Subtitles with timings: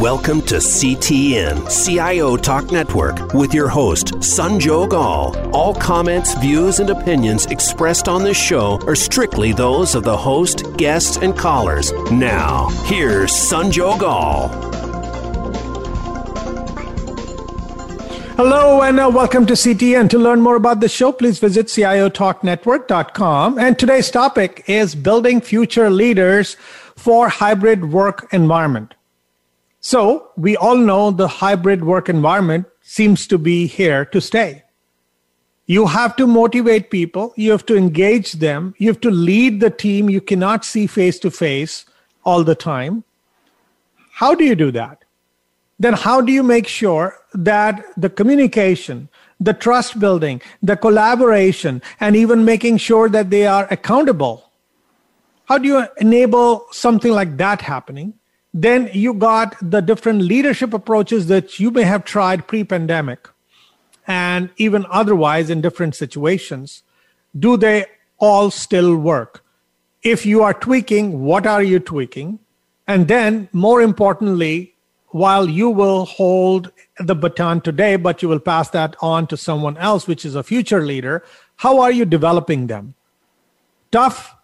[0.00, 5.36] Welcome to CTN, CIO Talk Network, with your host, Sanjog Aul.
[5.54, 10.74] All comments, views, and opinions expressed on this show are strictly those of the host,
[10.78, 11.92] guests, and callers.
[12.10, 14.48] Now, here's Sanjog Aul.
[18.38, 20.08] Hello and uh, welcome to CTN.
[20.08, 23.58] To learn more about the show, please visit ciotalknetwork.com.
[23.58, 26.56] And today's topic is building future leaders
[26.96, 28.94] for hybrid work environment.
[29.80, 34.64] So we all know the hybrid work environment seems to be here to stay.
[35.66, 37.32] You have to motivate people.
[37.36, 38.74] You have to engage them.
[38.78, 41.86] You have to lead the team you cannot see face to face
[42.24, 43.04] all the time.
[44.12, 45.04] How do you do that?
[45.78, 52.14] Then, how do you make sure that the communication, the trust building, the collaboration, and
[52.16, 54.50] even making sure that they are accountable?
[55.46, 58.19] How do you enable something like that happening?
[58.52, 63.28] Then you got the different leadership approaches that you may have tried pre pandemic
[64.06, 66.82] and even otherwise in different situations.
[67.38, 67.86] Do they
[68.18, 69.44] all still work?
[70.02, 72.40] If you are tweaking, what are you tweaking?
[72.88, 74.74] And then, more importantly,
[75.08, 79.76] while you will hold the baton today, but you will pass that on to someone
[79.76, 81.22] else, which is a future leader,
[81.56, 82.94] how are you developing them?
[83.92, 84.34] Tough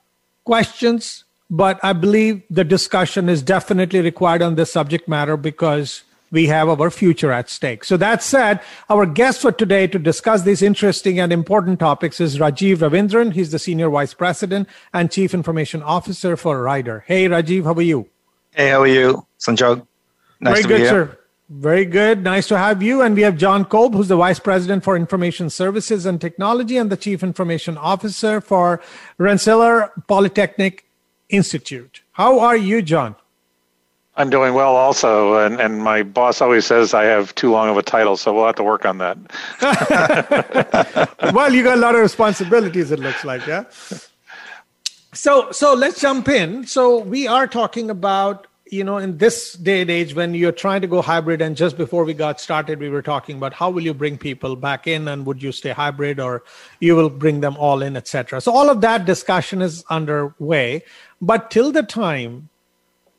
[0.45, 6.47] questions, but I believe the discussion is definitely required on this subject matter because we
[6.47, 7.85] have our future at stake.
[7.85, 12.39] So that said, our guest for today to discuss these interesting and important topics is
[12.39, 13.33] Rajeev Ravindran.
[13.33, 17.05] He's the Senior Vice President and Chief Information Officer for Ryder.
[17.07, 18.09] Hey, Rajeev, how are you?
[18.53, 19.27] Hey, how are you?
[19.39, 19.87] Sanjog.
[20.41, 21.19] Nice Very good, sir.
[21.49, 22.25] Very good.
[22.25, 23.03] Nice to have you.
[23.03, 26.91] And we have John Kolb, who's the Vice President for Information Services and Technology and
[26.91, 28.83] the Chief Information Officer for
[29.19, 30.86] Rensselaer Polytechnic
[31.29, 32.03] Institute.
[32.13, 33.17] How are you, John?
[34.19, 37.77] I'm doing well also, and, and my boss always says I have too long of
[37.77, 39.19] a title, so we'll have to work on that.
[41.35, 43.65] well, you got a lot of responsibilities, it looks like, yeah?
[45.13, 46.67] So so let's jump in.
[46.67, 50.81] So we are talking about you know in this day and age when you're trying
[50.81, 53.83] to go hybrid and just before we got started we were talking about how will
[53.83, 56.43] you bring people back in and would you stay hybrid or
[56.81, 60.83] you will bring them all in etc so all of that discussion is underway
[61.21, 62.49] but till the time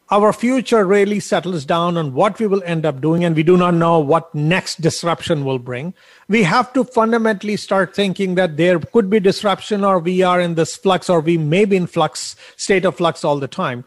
[0.09, 3.57] our future really settles down on what we will end up doing and we do
[3.57, 5.93] not know what next disruption will bring
[6.27, 10.55] we have to fundamentally start thinking that there could be disruption or we are in
[10.55, 13.83] this flux or we may be in flux state of flux all the time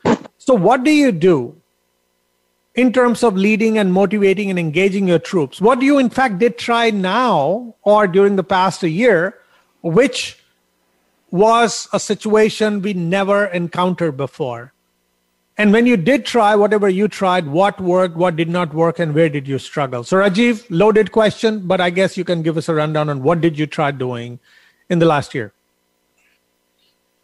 [0.50, 1.54] so, what do you do
[2.74, 5.60] in terms of leading and motivating and engaging your troops?
[5.60, 9.36] What do you, in fact, did try now or during the past a year,
[9.82, 10.39] which
[11.30, 14.72] was a situation we never encountered before?
[15.58, 19.14] And when you did try whatever you tried, what worked, what did not work, and
[19.14, 20.04] where did you struggle?
[20.04, 23.40] So, Rajeev, loaded question, but I guess you can give us a rundown on what
[23.40, 24.38] did you try doing
[24.88, 25.52] in the last year?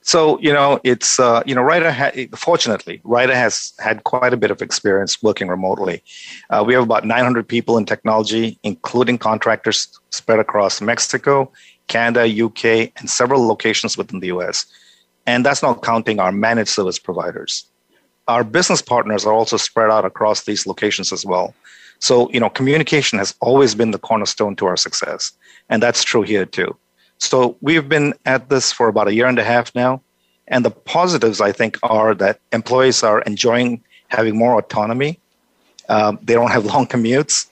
[0.06, 1.90] So you know, it's uh, you know, Ryder.
[1.90, 6.00] Ha- fortunately, Ryder has had quite a bit of experience working remotely.
[6.48, 11.50] Uh, we have about 900 people in technology, including contractors spread across Mexico,
[11.88, 14.66] Canada, UK, and several locations within the US.
[15.26, 17.64] And that's not counting our managed service providers.
[18.28, 21.54] Our business partners are also spread out across these locations as well.
[21.98, 25.32] So you know, communication has always been the cornerstone to our success,
[25.68, 26.76] and that's true here too.
[27.18, 30.02] So we've been at this for about a year and a half now.
[30.48, 35.18] And the positives, I think, are that employees are enjoying having more autonomy.
[35.88, 37.48] Um, they don't have long commutes,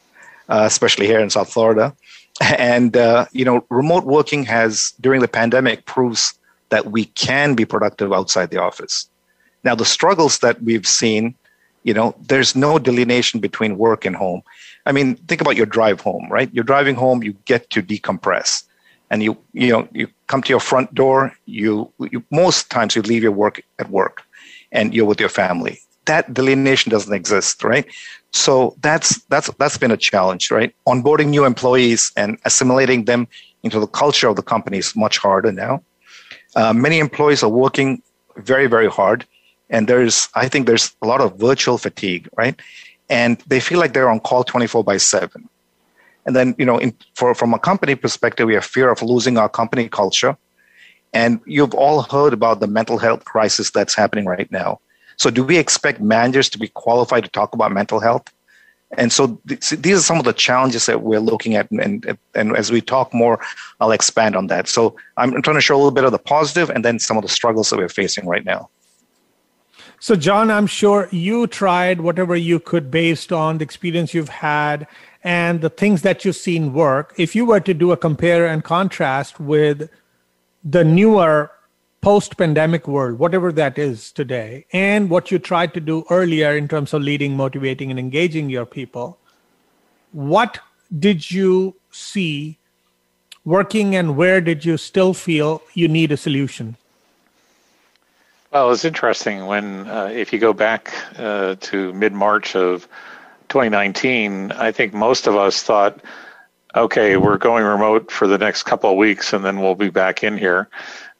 [0.48, 1.94] uh, especially here in South Florida.
[2.40, 6.36] And, uh, you know, remote working has, during the pandemic, proves
[6.70, 9.08] that we can be productive outside the office.
[9.62, 11.34] Now, the struggles that we've seen,
[11.84, 14.42] you know, there's no delineation between work and home.
[14.84, 16.50] I mean, think about your drive home, right?
[16.52, 18.64] You're driving home, you get to decompress
[19.10, 23.02] and you you know you come to your front door you, you most times you
[23.02, 24.22] leave your work at work
[24.72, 27.86] and you're with your family that delineation doesn't exist right
[28.34, 33.26] so that's that's that's been a challenge right onboarding new employees and assimilating them
[33.62, 35.82] into the culture of the company is much harder now
[36.56, 38.02] uh, many employees are working
[38.36, 39.24] very very hard
[39.70, 42.60] and there's i think there's a lot of virtual fatigue right
[43.08, 45.48] and they feel like they're on call 24 by 7
[46.26, 49.36] and then, you know, in, for, from a company perspective, we have fear of losing
[49.36, 50.36] our company culture.
[51.12, 54.80] And you've all heard about the mental health crisis that's happening right now.
[55.16, 58.32] So, do we expect managers to be qualified to talk about mental health?
[58.96, 61.70] And so, th- these are some of the challenges that we're looking at.
[61.70, 63.40] And, and as we talk more,
[63.80, 64.68] I'll expand on that.
[64.68, 67.22] So, I'm trying to show a little bit of the positive and then some of
[67.22, 68.68] the struggles that we're facing right now.
[70.00, 74.86] So, John, I'm sure you tried whatever you could based on the experience you've had
[75.22, 77.14] and the things that you've seen work.
[77.16, 79.88] If you were to do a compare and contrast with
[80.62, 81.50] the newer
[82.04, 86.68] post pandemic world, whatever that is today, and what you tried to do earlier in
[86.68, 89.18] terms of leading, motivating, and engaging your people,
[90.12, 90.60] what
[90.98, 92.58] did you see
[93.46, 96.76] working and where did you still feel you need a solution?
[98.52, 102.86] Well, it's interesting when, uh, if you go back uh, to mid March of
[103.48, 106.00] 2019, I think most of us thought,
[106.76, 110.22] okay, we're going remote for the next couple of weeks and then we'll be back
[110.22, 110.68] in here.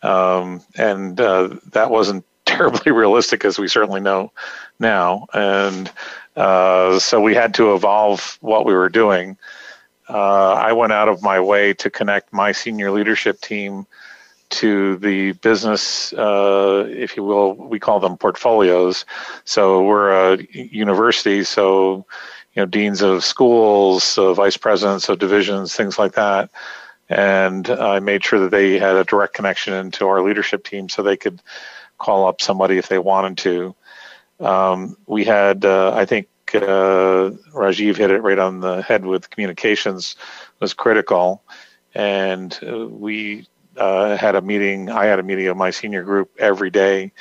[0.05, 4.31] Um, and uh, that wasn't terribly realistic, as we certainly know
[4.79, 5.27] now.
[5.33, 5.91] And
[6.37, 9.37] uh, so we had to evolve what we were doing.
[10.09, 13.87] Uh, I went out of my way to connect my senior leadership team
[14.51, 19.05] to the business, uh, if you will, we call them portfolios.
[19.45, 22.05] So we're a university, so
[22.55, 26.51] you know deans of schools, vice presidents of divisions, things like that.
[27.09, 31.03] And I made sure that they had a direct connection into our leadership team, so
[31.03, 31.41] they could
[31.99, 33.75] call up somebody if they wanted to.
[34.41, 39.31] Um, we had, uh, I think, uh, Rajeev hit it right on the head with
[39.31, 40.17] communications
[40.61, 41.43] was critical,
[41.95, 43.47] and uh, we
[43.77, 44.91] uh, had a meeting.
[44.91, 47.13] I had a meeting of my senior group every day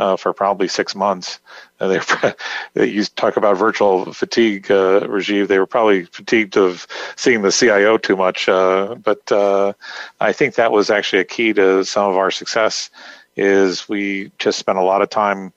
[0.00, 1.40] uh, for probably six months.
[1.78, 2.00] Uh,
[2.74, 5.46] they, you talk about virtual fatigue, uh, Rajeev.
[5.46, 6.86] They were probably fatigued of
[7.16, 9.74] seeing the CIO too much, uh, but uh,
[10.18, 12.88] I think that was actually a key to some of our success.
[13.36, 15.52] Is we just spent a lot of time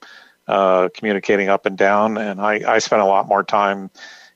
[0.49, 3.89] uh, communicating up and down, and I, I spent a lot more time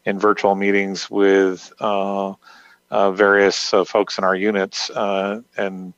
[0.05, 1.71] in virtual meetings with
[2.89, 5.93] various folks in our units, and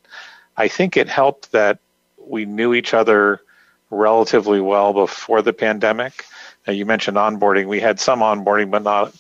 [0.58, 1.78] I think it helped that
[2.18, 3.42] we knew each other
[3.90, 6.26] relatively well before the pandemic.
[6.68, 7.68] Now, you mentioned onboarding.
[7.68, 9.16] We had some onboarding, but not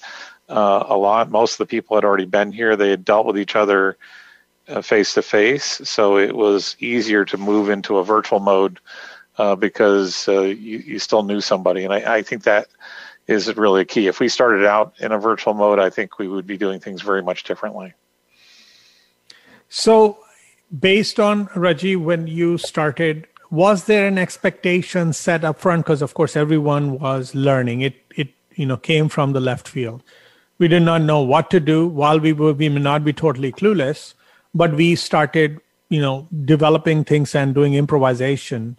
[0.48, 1.32] uh, a lot.
[1.32, 2.76] Most of the people had already been here.
[2.76, 3.98] They had dealt with each other
[4.82, 8.80] face to face, so it was easier to move into a virtual mode
[9.40, 11.86] uh, because uh, you, you, still knew somebody.
[11.86, 12.68] And I, I think that
[13.26, 14.08] is really key.
[14.08, 17.02] If we started out in a virtual mode, I think we would be doing things
[17.02, 17.94] very much differently.
[19.70, 20.20] So
[20.78, 25.86] based on Raji, when you started, was there an expectation set up front?
[25.86, 27.82] Because of course everyone was learning.
[27.82, 30.04] It it you know came from the left field.
[30.58, 31.88] We did not know what to do.
[31.88, 34.14] While we were, we may not be totally clueless,
[34.54, 35.60] but we started
[35.90, 38.78] you know developing things and doing improvisation,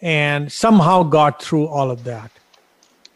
[0.00, 2.30] and somehow got through all of that.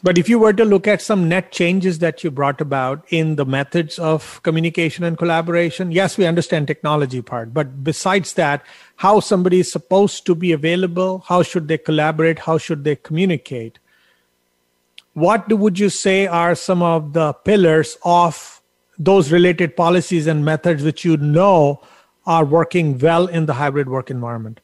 [0.02, 3.36] But if you were to look at some net changes that you brought about in
[3.36, 8.64] the methods of communication and collaboration, yes, we understand technology part, but besides that,
[8.96, 13.78] how somebody is supposed to be available, how should they collaborate, how should they communicate?
[15.12, 18.62] What would you say are some of the pillars of
[18.98, 21.82] those related policies and methods which you know
[22.26, 24.60] are working well in the hybrid work environment?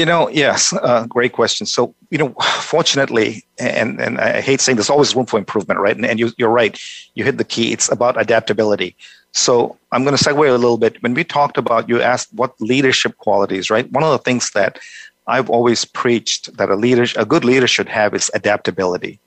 [0.00, 1.66] You know, yes, uh, great question.
[1.66, 2.30] So, you know,
[2.62, 5.94] fortunately, and, and I hate saying there's always room for improvement, right?
[5.94, 6.80] And, and you, you're right.
[7.16, 7.70] You hit the key.
[7.70, 8.96] It's about adaptability.
[9.32, 11.02] So I'm going to segue a little bit.
[11.02, 13.92] When we talked about, you asked what leadership qualities, right?
[13.92, 14.78] One of the things that
[15.26, 19.20] I've always preached that a leader, a good leader should have is adaptability.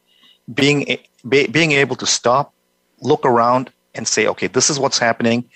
[0.55, 0.97] Being,
[1.29, 2.51] be, being able to stop,
[2.99, 5.47] look around and say, okay, this is what's happening.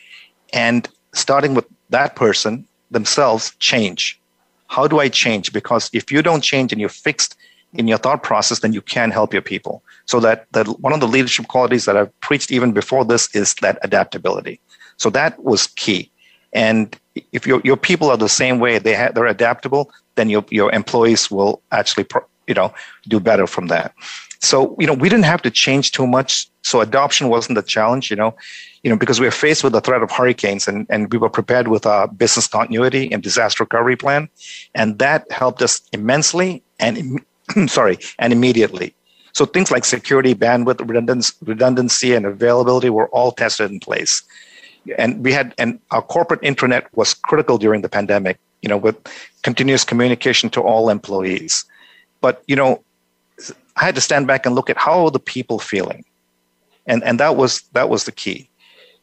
[0.53, 4.16] And starting with that person themselves, change
[4.67, 5.53] how do I change?
[5.53, 7.36] Because if you don't change and you're fixed
[7.74, 9.83] in your thought process, then you can't help your people.
[10.05, 13.53] So that, that one of the leadership qualities that I've preached even before this is
[13.55, 14.59] that adaptability.
[14.97, 16.12] So that was key.
[16.53, 16.97] And
[17.33, 20.71] if your, your people are the same way, they ha- they're adaptable, then your, your
[20.71, 22.74] employees will actually, pro- you know,
[23.07, 23.93] do better from that.
[24.39, 26.47] So, you know, we didn't have to change too much.
[26.63, 28.36] So adoption wasn't a challenge, you know,
[28.88, 31.29] you know, because we were faced with the threat of hurricanes and, and we were
[31.29, 34.29] prepared with a business continuity and disaster recovery plan.
[34.75, 37.20] And that helped us immensely and,
[37.67, 38.96] sorry, and immediately.
[39.34, 40.79] So things like security, bandwidth,
[41.41, 44.24] redundancy, and availability were all tested in place.
[44.98, 48.96] And we had, and our corporate intranet was critical during the pandemic, you know, with
[49.44, 51.65] continuous communication to all employees.
[52.22, 52.82] But, you know,
[53.75, 56.06] I had to stand back and look at how are the people feeling,
[56.88, 58.50] and and that was that was the key.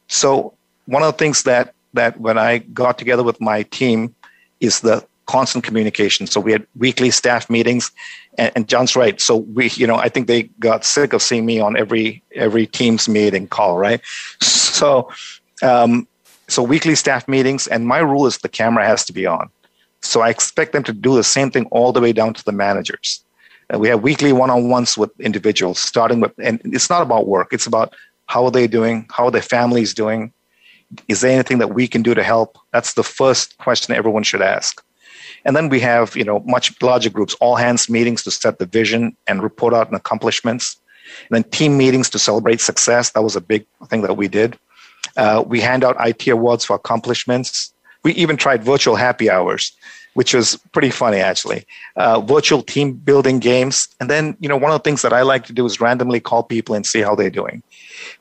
[0.07, 0.53] So
[0.85, 4.13] one of the things that that when I got together with my team
[4.59, 6.27] is the constant communication.
[6.27, 7.91] So we had weekly staff meetings,
[8.37, 9.19] and, and, John's right.
[9.19, 12.67] So we, you know, I think they got sick of seeing me on every every
[12.67, 14.01] team's meeting call, right?
[14.41, 15.09] So,
[15.63, 16.07] um,
[16.47, 19.49] so weekly staff meetings, and my rule is the camera has to be on.
[20.01, 22.51] So I expect them to do the same thing all the way down to the
[22.51, 23.23] managers.
[23.73, 27.51] We have weekly one-on-ones with individuals, starting with, and it's not about work.
[27.51, 27.95] It's about
[28.25, 29.07] how are they doing?
[29.11, 30.33] How are their families doing?
[31.07, 32.57] Is there anything that we can do to help?
[32.71, 34.83] That's the first question everyone should ask.
[35.43, 38.65] And then we have, you know, much larger groups, all hands meetings to set the
[38.65, 40.77] vision and report out on accomplishments.
[41.29, 43.11] And then team meetings to celebrate success.
[43.11, 44.57] That was a big thing that we did.
[45.17, 47.73] Uh, we hand out IT awards for accomplishments.
[48.03, 49.71] We even tried virtual happy hours,
[50.15, 51.65] which was pretty funny actually.
[51.95, 55.21] Uh, virtual team building games, and then you know one of the things that I
[55.21, 57.61] like to do is randomly call people and see how they're doing.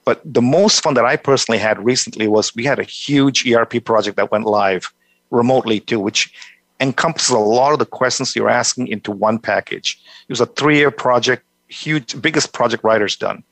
[0.05, 3.85] But the most fun that I personally had recently was we had a huge ERP
[3.85, 4.93] project that went live
[5.31, 6.33] remotely too, which
[6.81, 10.01] encompasses a lot of the questions you're asking into one package.
[10.29, 13.45] It was a three-year project, huge, biggest project Ryder's done.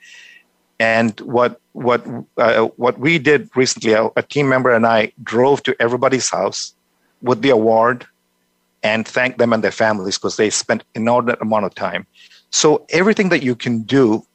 [0.80, 2.04] And what what
[2.36, 6.74] uh, what we did recently, a, a, team member and I drove to everybody's house
[7.22, 8.04] with the award
[8.82, 12.06] and thank them and their families because they spent inordinate amount of time.
[12.50, 14.26] So everything that you can do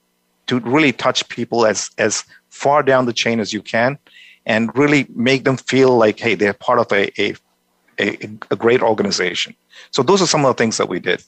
[0.48, 3.98] to really touch people as as far down the chain as you can,
[4.46, 7.36] and really make them feel like hey they're part of a a,
[8.00, 9.56] a, a great organization.
[9.92, 11.24] So those are some of the things that we did.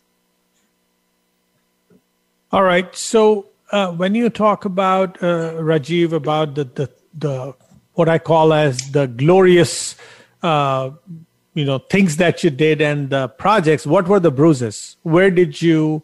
[2.51, 2.95] All right.
[2.95, 7.55] So uh, when you talk about uh, Rajeev about the, the the
[7.93, 9.95] what I call as the glorious,
[10.41, 10.91] uh,
[11.59, 14.95] you know, things that you did and the projects, what were the bruises?
[15.03, 16.01] Where did you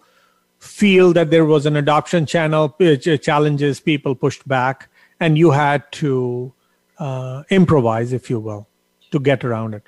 [0.60, 3.80] feel that there was an adoption channel uh, challenges?
[3.80, 4.90] People pushed back,
[5.22, 6.52] and you had to
[6.98, 8.68] uh, improvise, if you will,
[9.12, 9.84] to get around it.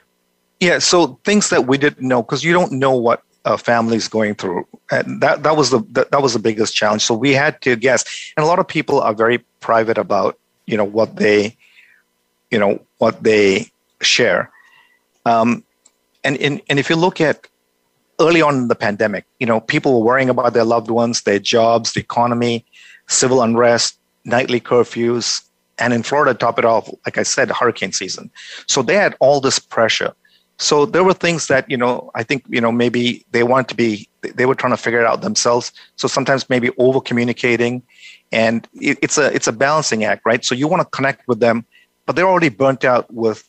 [0.62, 0.80] Yeah.
[0.80, 4.66] So things that we didn't know because you don't know what uh, families going through.
[4.90, 7.02] And that that was the that, that was the biggest challenge.
[7.04, 8.06] So we had to guess,
[8.38, 11.58] and a lot of people are very private about you know what they
[12.52, 13.70] you know what they
[14.02, 14.50] share.
[15.28, 15.64] Um,
[16.24, 17.48] and in, and if you look at
[18.20, 21.40] early on in the pandemic, you know people were worrying about their loved ones, their
[21.40, 22.66] jobs, the economy,
[23.08, 25.26] civil unrest, nightly curfews,
[25.80, 28.32] and in Florida, top it off, like I said, hurricane season.
[28.68, 30.14] So they had all this pressure.
[30.60, 33.76] So there were things that, you know, I think, you know, maybe they wanted to
[33.76, 35.72] be, they were trying to figure it out themselves.
[35.98, 37.84] So sometimes maybe over communicating
[38.32, 40.44] and it's a, it's a balancing act, right?
[40.44, 41.64] So you want to connect with them,
[42.08, 43.48] but they're already burnt out with,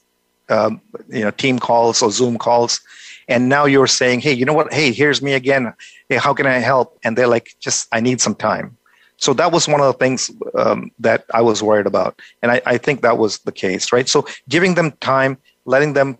[0.49, 2.81] um, you know, team calls or Zoom calls.
[3.28, 4.73] And now you're saying, Hey, you know what?
[4.73, 5.73] Hey, here's me again.
[6.09, 6.99] Hey, how can I help?
[7.05, 8.76] And they're like, just, I need some time.
[9.19, 12.21] So that was one of the things um, that I was worried about.
[12.40, 14.09] And I, I think that was the case, right?
[14.09, 15.37] So giving them time,
[15.67, 16.17] letting them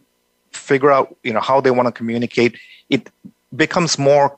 [0.53, 2.59] figure out you know how they want to communicate
[2.89, 3.11] it
[3.57, 4.37] becomes more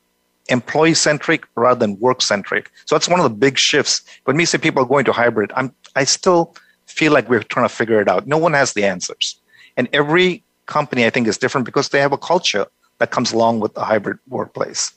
[0.49, 4.44] employee centric rather than work centric so that's one of the big shifts when we
[4.44, 6.54] say people are going to hybrid i'm i still
[6.87, 9.39] feel like we're trying to figure it out no one has the answers
[9.80, 10.44] and every
[10.76, 12.66] company i think is different because they have a culture
[12.99, 14.92] that comes along with the hybrid workplace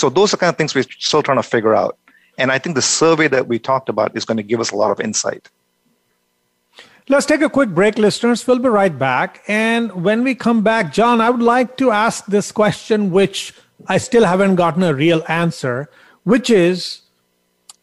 [0.00, 1.98] so those are kind of things we're still trying to figure out
[2.38, 4.76] and i think the survey that we talked about is going to give us a
[4.84, 5.48] lot of insight
[7.08, 8.44] Let's take a quick break, listeners.
[8.48, 9.44] We'll be right back.
[9.46, 13.54] And when we come back, John, I would like to ask this question, which
[13.86, 15.88] I still haven't gotten a real answer,
[16.24, 17.02] which is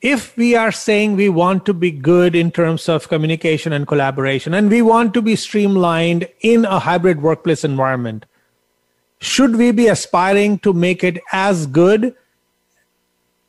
[0.03, 4.53] if we are saying we want to be good in terms of communication and collaboration,
[4.53, 8.25] and we want to be streamlined in a hybrid workplace environment,
[9.21, 12.13] should we be aspiring to make it as good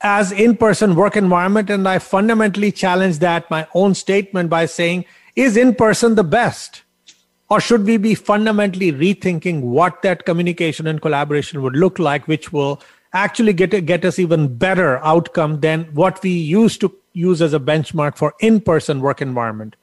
[0.01, 5.57] as in-person work environment and i fundamentally challenge that my own statement by saying is
[5.57, 6.83] in person the best?
[7.51, 12.53] Or should we be fundamentally rethinking what that communication and collaboration would look like, which
[12.53, 12.81] will
[13.15, 17.61] actually get, get us even better outcome than what we used to use as a
[17.61, 19.77] benchmark for in-person work environment?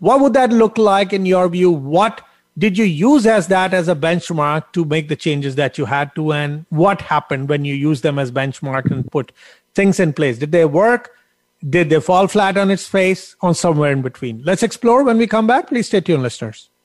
[0.00, 1.70] What would that look like in your view?
[1.70, 2.22] What
[2.56, 6.12] did you use as that as a benchmark to make the changes that you had
[6.16, 9.30] to and what happened when you used them as benchmark and put
[9.74, 11.12] things in place did they work
[11.66, 14.42] did they fall flat on its face or somewhere in between?
[14.44, 15.68] Let's explore when we come back.
[15.68, 16.70] Please stay tuned, listeners.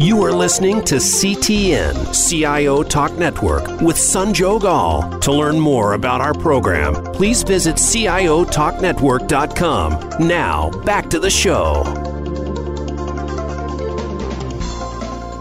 [0.00, 5.18] You are listening to CTN, CIO Talk Network, with Sanjog Aul.
[5.18, 10.28] To learn more about our program, please visit CIOTalkNetwork.com.
[10.28, 11.82] Now, back to the show.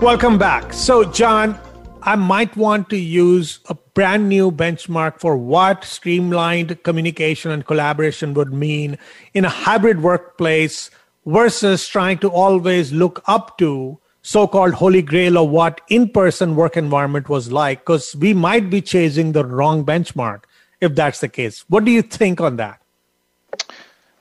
[0.02, 0.74] Welcome back.
[0.74, 1.60] So, John,
[2.02, 8.34] I might want to use a brand new benchmark for what streamlined communication and collaboration
[8.34, 8.98] would mean
[9.36, 10.90] in a hybrid workplace
[11.28, 17.30] versus trying to always look up to so-called holy grail of what in-person work environment
[17.30, 20.44] was like because we might be chasing the wrong benchmark
[20.82, 22.82] if that's the case what do you think on that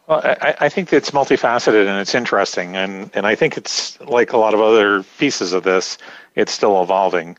[0.06, 4.32] well, I, I, think it's multifaceted and it's interesting, and, and I think it's like
[4.32, 5.98] a lot of other pieces of this,
[6.36, 7.36] it's still evolving.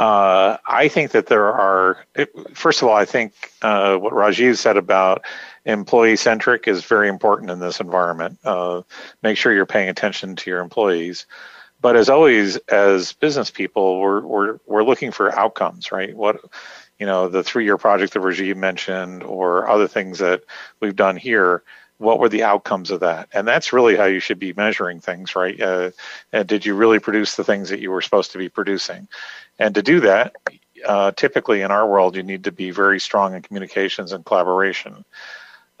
[0.00, 2.04] Uh, I think that there are,
[2.54, 5.22] first of all, I think uh, what Rajeev said about
[5.64, 8.38] employee centric is very important in this environment.
[8.42, 8.82] Uh,
[9.22, 11.26] make sure you're paying attention to your employees.
[11.82, 16.16] But as always, as business people, we're, we're, we're looking for outcomes, right?
[16.16, 16.40] What,
[16.98, 20.44] you know, the three year project that Rajeev mentioned or other things that
[20.80, 21.62] we've done here
[21.98, 23.28] what were the outcomes of that?
[23.32, 25.60] And that's really how you should be measuring things right?
[25.60, 25.92] Uh,
[26.32, 29.06] and did you really produce the things that you were supposed to be producing?
[29.60, 30.34] And to do that
[30.84, 35.04] uh, typically in our world you need to be very strong in communications and collaboration.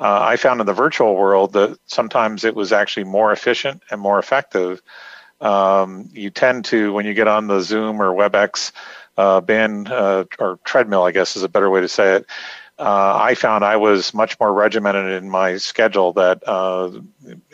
[0.00, 4.00] Uh, i found in the virtual world that sometimes it was actually more efficient and
[4.00, 4.80] more effective
[5.42, 8.72] um, you tend to when you get on the zoom or webex
[9.16, 12.26] uh, band uh, or treadmill i guess is a better way to say it
[12.78, 16.90] uh, I found I was much more regimented in my schedule that, uh,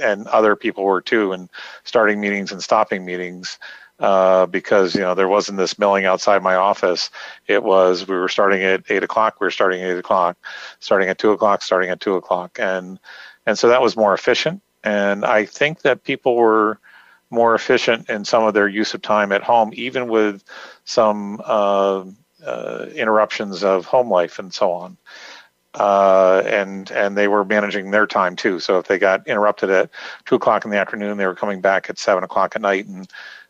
[0.01, 1.51] and other people were too, and
[1.85, 3.59] starting meetings and stopping meetings.
[4.01, 7.11] Uh, because you know there wasn't this milling outside my office.
[7.49, 9.41] It was we were starting at eight o'clock.
[9.41, 10.39] We were starting at eight o'clock,
[10.79, 13.01] starting at two o'clock, starting at two o'clock, and
[13.45, 14.63] and so that was more efficient.
[14.85, 16.79] And I think that people were
[17.31, 20.43] more efficient in some of their use of time at home, even with
[20.85, 22.05] some uh,
[22.45, 24.97] uh, interruptions of home life and so on.
[25.75, 28.59] Uh, and and they were managing their time too.
[28.59, 29.91] So if they got interrupted at
[30.25, 33.07] two o'clock in the afternoon, they were coming back at seven o'clock at night and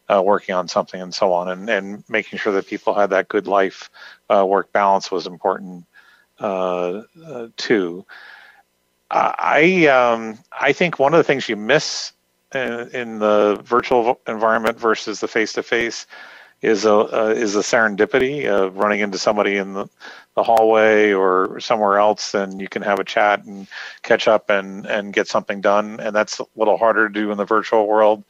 [0.09, 3.29] uh, working on something and so on, and and making sure that people had that
[3.29, 3.89] good life
[4.29, 5.87] uh, work balance was important
[6.41, 7.03] uh,
[7.57, 8.05] too.
[9.11, 12.13] I um, I think one of the things you miss
[12.55, 16.07] in, in the virtual environment versus the face to face
[16.61, 19.89] is a uh, is a serendipity of running into somebody in the,
[20.35, 23.69] the hallway or somewhere else, and you can have a chat and
[24.03, 26.01] catch up and and get something done.
[26.01, 28.25] And that's a little harder to do in the virtual world.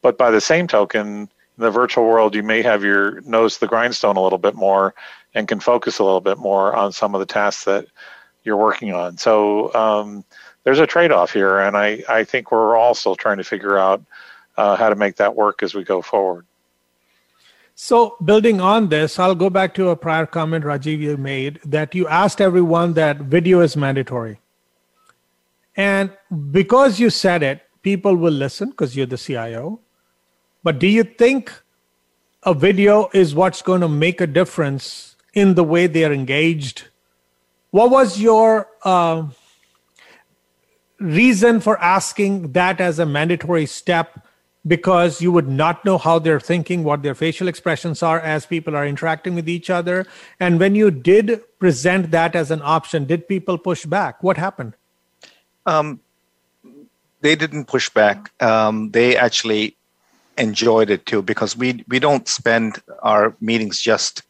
[0.00, 3.60] But by the same token, in the virtual world, you may have your nose to
[3.60, 4.94] the grindstone a little bit more
[5.34, 7.86] and can focus a little bit more on some of the tasks that
[8.44, 9.16] you're working on.
[9.18, 10.24] So um,
[10.66, 14.02] there's a trade off here, and I, I think we're still trying to figure out
[14.56, 16.44] uh, how to make that work as we go forward.
[17.76, 21.94] So, building on this, I'll go back to a prior comment Rajeev you made that
[21.94, 24.40] you asked everyone that video is mandatory.
[25.76, 26.10] And
[26.50, 29.78] because you said it, people will listen because you're the CIO.
[30.64, 31.52] But do you think
[32.42, 36.88] a video is what's going to make a difference in the way they are engaged?
[37.70, 39.28] What was your uh,
[40.98, 44.26] reason for asking that as a mandatory step
[44.66, 48.74] because you would not know how they're thinking, what their facial expressions are as people
[48.74, 50.06] are interacting with each other.
[50.40, 54.22] And when you did present that as an option, did people push back?
[54.22, 54.74] What happened?
[55.66, 56.00] Um,
[57.20, 58.30] they didn't push back.
[58.42, 59.76] Um, they actually
[60.38, 64.22] enjoyed it too because we we don't spend our meetings just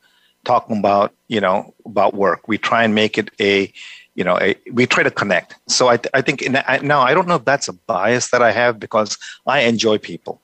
[0.45, 2.47] talking about you know about work.
[2.47, 3.73] We try and make it a
[4.17, 4.37] you know
[4.73, 5.55] we try to connect.
[5.69, 8.43] So i, I think in, I, now i don't know if that's a bias that
[8.43, 10.41] i have because i enjoy people.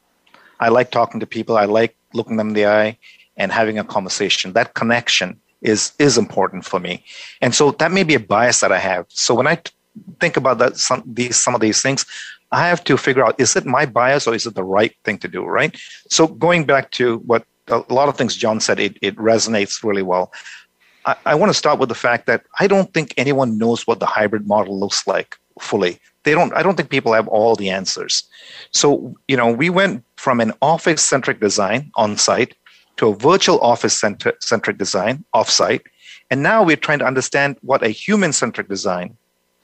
[0.61, 1.57] I like talking to people.
[1.57, 2.97] I like looking them in the eye
[3.37, 4.53] and having a conversation.
[4.53, 7.05] That connection is is important for me.
[7.41, 9.07] And so that may be a bias that i have.
[9.09, 9.73] So when I t-
[10.21, 12.07] think about that some these some of these things
[12.51, 15.19] i have to figure out is it my bias or is it the right thing
[15.19, 15.77] to do right?
[16.09, 20.03] So going back to what a lot of things john said it, it resonates really
[20.03, 20.33] well
[21.05, 24.01] I, I want to start with the fact that I don't think anyone knows what
[24.01, 25.99] the hybrid model looks like fully.
[26.25, 26.55] They don't.
[26.55, 28.23] I don't think people have all the answers.
[28.71, 32.55] So you know, we went from an office-centric design on site
[32.97, 35.83] to a virtual office-centric design off-site,
[36.31, 39.17] and now we're trying to understand what a human-centric design,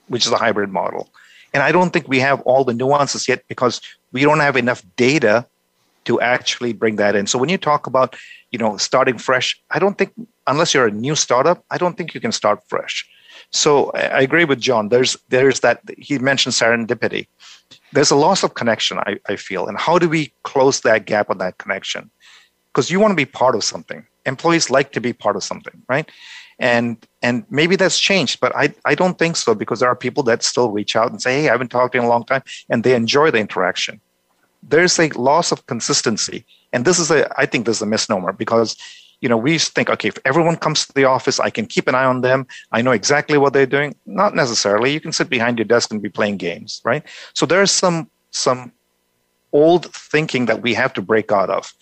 [0.07, 1.09] which is a hybrid model.
[1.53, 4.83] And I don't think we have all the nuances yet because we don't have enough
[4.97, 5.45] data
[6.05, 7.27] to actually bring that in.
[7.27, 8.15] So when you talk about,
[8.51, 10.13] you know, starting fresh, I don't think
[10.47, 13.07] unless you're a new startup, I don't think you can start fresh.
[13.51, 14.89] So I agree with John.
[14.89, 17.27] There's there's that he mentioned serendipity.
[17.93, 19.67] There's a loss of connection, I, I feel.
[19.67, 22.11] And how do we close that gap on that connection?
[22.71, 24.05] Because you want to be part of something.
[24.25, 26.09] Employees like to be part of something, right?
[26.59, 30.23] And and maybe that's changed, but I, I don't think so because there are people
[30.23, 32.25] that still reach out and say, Hey, I haven't talked to you in a long
[32.25, 34.01] time, and they enjoy the interaction.
[34.61, 36.45] There's a loss of consistency.
[36.73, 38.75] And this is a I think this is a misnomer because
[39.21, 41.95] you know, we think, okay, if everyone comes to the office, I can keep an
[41.95, 42.47] eye on them.
[42.71, 43.95] I know exactly what they're doing.
[44.05, 44.93] Not necessarily.
[44.93, 47.03] You can sit behind your desk and be playing games, right?
[47.33, 48.71] So there's some some
[49.51, 51.73] old thinking that we have to break out of.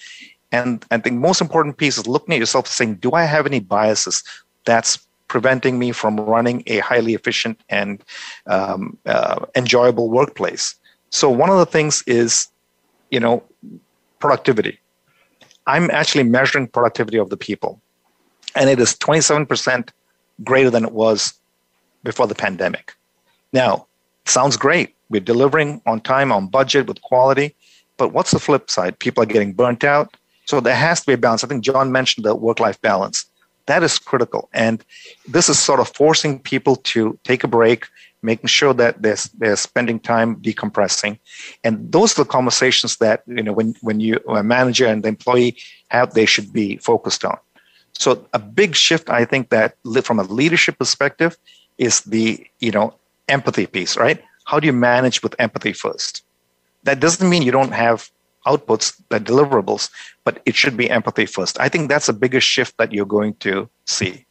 [0.51, 3.59] And I think most important piece is looking at yourself saying, do I have any
[3.59, 4.23] biases
[4.65, 8.01] that's preventing me from running a highly efficient and
[8.45, 10.75] um, uh, enjoyable workplace?
[11.09, 12.47] So one of the things is,
[13.09, 13.43] you know,
[14.19, 14.79] productivity
[15.67, 17.81] I'm actually measuring productivity of the people,
[18.55, 19.89] and it is 27%
[20.43, 21.33] greater than it was
[22.03, 22.93] before the pandemic.
[23.51, 23.85] Now,
[24.25, 24.95] sounds great.
[25.09, 27.53] We're delivering on time, on budget, with quality.
[27.97, 28.97] But what's the flip side?
[28.99, 30.15] People are getting burnt out.
[30.45, 31.43] So there has to be a balance.
[31.43, 33.25] I think John mentioned the work life balance.
[33.65, 34.47] That is critical.
[34.53, 34.83] And
[35.27, 37.87] this is sort of forcing people to take a break,
[38.21, 41.19] making sure that they're, they're spending time decompressing.
[41.63, 45.09] And those are the conversations that, you know, when, when you, a manager and the
[45.09, 45.57] employee
[45.89, 47.37] have, they should be focused on.
[47.93, 51.37] So a big shift, I think that from a leadership perspective
[51.77, 52.93] is the, you know,
[53.27, 54.23] empathy piece, right?
[54.45, 56.23] How do you manage with empathy first?
[56.83, 58.09] That doesn't mean you don't have
[58.45, 59.89] outputs, the deliverables,
[60.23, 61.59] but it should be empathy first.
[61.59, 64.26] I think that's a bigger shift that you're going to see.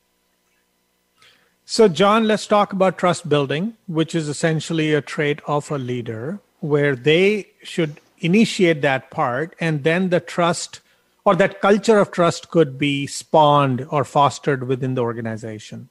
[1.69, 6.39] So, John, let's talk about trust building, which is essentially a trait of a leader
[6.61, 10.81] where they should initiate that part and then the trust
[11.25, 15.89] or that culture of trust could be spawned or fostered within the organization.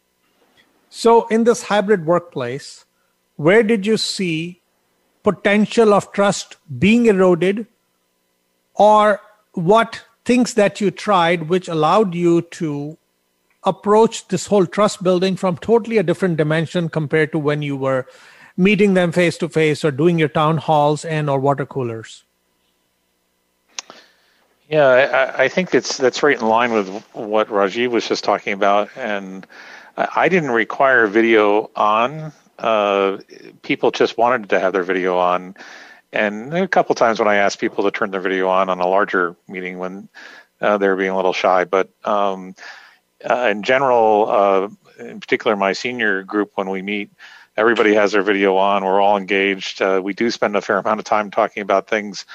[0.89, 2.85] So, in this hybrid workplace,
[3.35, 4.61] where did you see
[5.23, 7.67] potential of trust being eroded
[8.75, 9.19] or
[9.51, 12.97] what things that you tried which allowed you to
[13.65, 18.05] approach this whole trust building from totally a different dimension compared to when you were
[18.57, 22.23] meeting them face to face or doing your town halls and or water coolers.
[24.69, 24.87] Yeah
[25.37, 28.89] I, I, think it's that's right in line with what rajeev was just talking about
[28.95, 29.45] and
[29.95, 33.17] i didn't require video on uh,
[33.61, 35.55] people just wanted to have their video on.
[36.13, 38.87] And a couple times when i asked people to turn their video on on a
[38.87, 40.07] larger meeting when
[40.61, 42.55] uh, they were being a little shy but um,
[43.29, 47.09] uh, in general, uh, in particular, my senior group, when we meet,
[47.57, 48.83] everybody has their video on.
[48.83, 49.81] We're all engaged.
[49.81, 52.25] Uh, we do spend a fair amount of time talking about things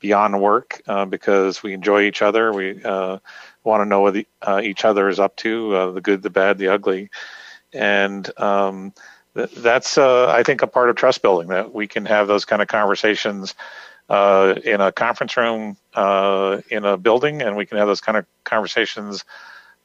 [0.00, 2.52] beyond work uh, because we enjoy each other.
[2.52, 3.18] We uh,
[3.64, 6.58] want to know what the, uh, each other is up to, the good, the bad,
[6.58, 7.10] the ugly,
[7.72, 8.94] and um,
[9.34, 12.62] th- that's, I think, a part of trust building that we can have those kind
[12.62, 13.54] of conversations.
[14.08, 19.24] in a conference room, in a building, and we can have those kind of conversations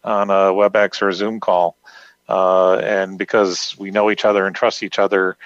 [0.03, 1.77] on a WebEx or a Zoom call.
[2.27, 5.37] Uh, and because we know each other and trust each other,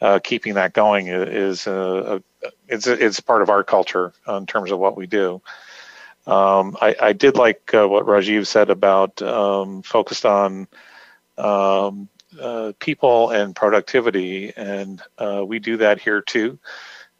[0.00, 2.20] uh, keeping that going is uh,
[2.68, 5.42] it's it's part of our culture in terms of what we do.
[6.26, 10.68] Um, I, I, did like uh, what Rajeev said about um, focused on
[11.38, 12.08] um,
[12.40, 15.02] uh, people and productivity, and
[15.46, 16.58] we do that here too.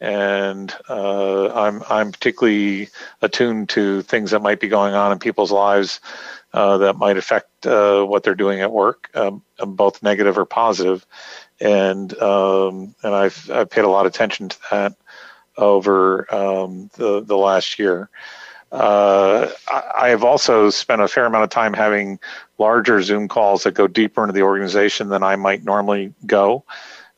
[0.01, 2.89] And I'm I'm particularly
[3.21, 6.01] attuned to things that might be going on in people's lives
[6.53, 11.07] uh, that might affect uh, what they're doing at work, um, both negative or positive.
[11.61, 14.95] And um, and I've I've paid a lot of attention to that
[15.57, 18.09] over um, the the last year.
[18.73, 19.51] Uh,
[19.95, 22.21] I have also spent a fair amount of time having
[22.59, 26.65] larger Zoom calls that go deeper into the organization than I might normally go.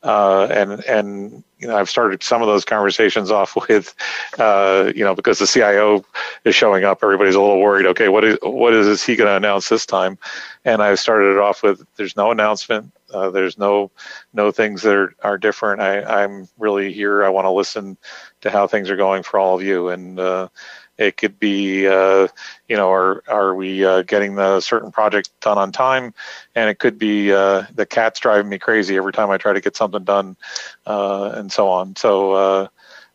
[0.01, 3.95] Uh, and and you know I've started some of those conversations off with,
[4.37, 6.03] uh, you know, because the CIO
[6.43, 7.85] is showing up, everybody's a little worried.
[7.85, 10.17] Okay, what is what is he going to announce this time?
[10.65, 12.91] And I started it off with, there's no announcement.
[13.13, 13.91] Uh, there's no
[14.33, 15.81] no things that are, are different.
[15.81, 17.23] I, I'm really here.
[17.23, 17.97] I want to listen
[18.41, 20.49] to how things are going for all of you, and uh,
[20.97, 22.27] it could be, uh,
[22.67, 26.13] you know, are are we uh, getting the certain project done on time?
[26.55, 29.61] And it could be uh, the cat's driving me crazy every time I try to
[29.61, 30.37] get something done,
[30.85, 31.95] uh, and so on.
[31.95, 32.67] So uh,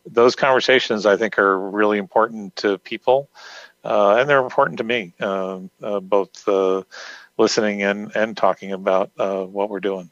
[0.07, 3.29] those conversations, I think, are really important to people,
[3.85, 5.71] uh, and they're important to me, um,
[6.03, 6.47] both
[7.38, 10.11] listening and and talking about what we're doing.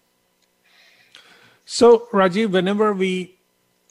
[1.69, 3.41] So, Rajeev, whenever we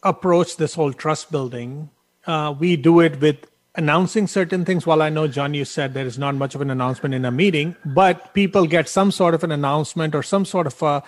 [0.01, 1.89] approach this whole trust building,
[2.25, 4.85] uh, we do it with announcing certain things.
[4.85, 7.31] While I know, John, you said there is not much of an announcement in a
[7.31, 11.03] meeting, but people get some sort of an announcement or some sort of a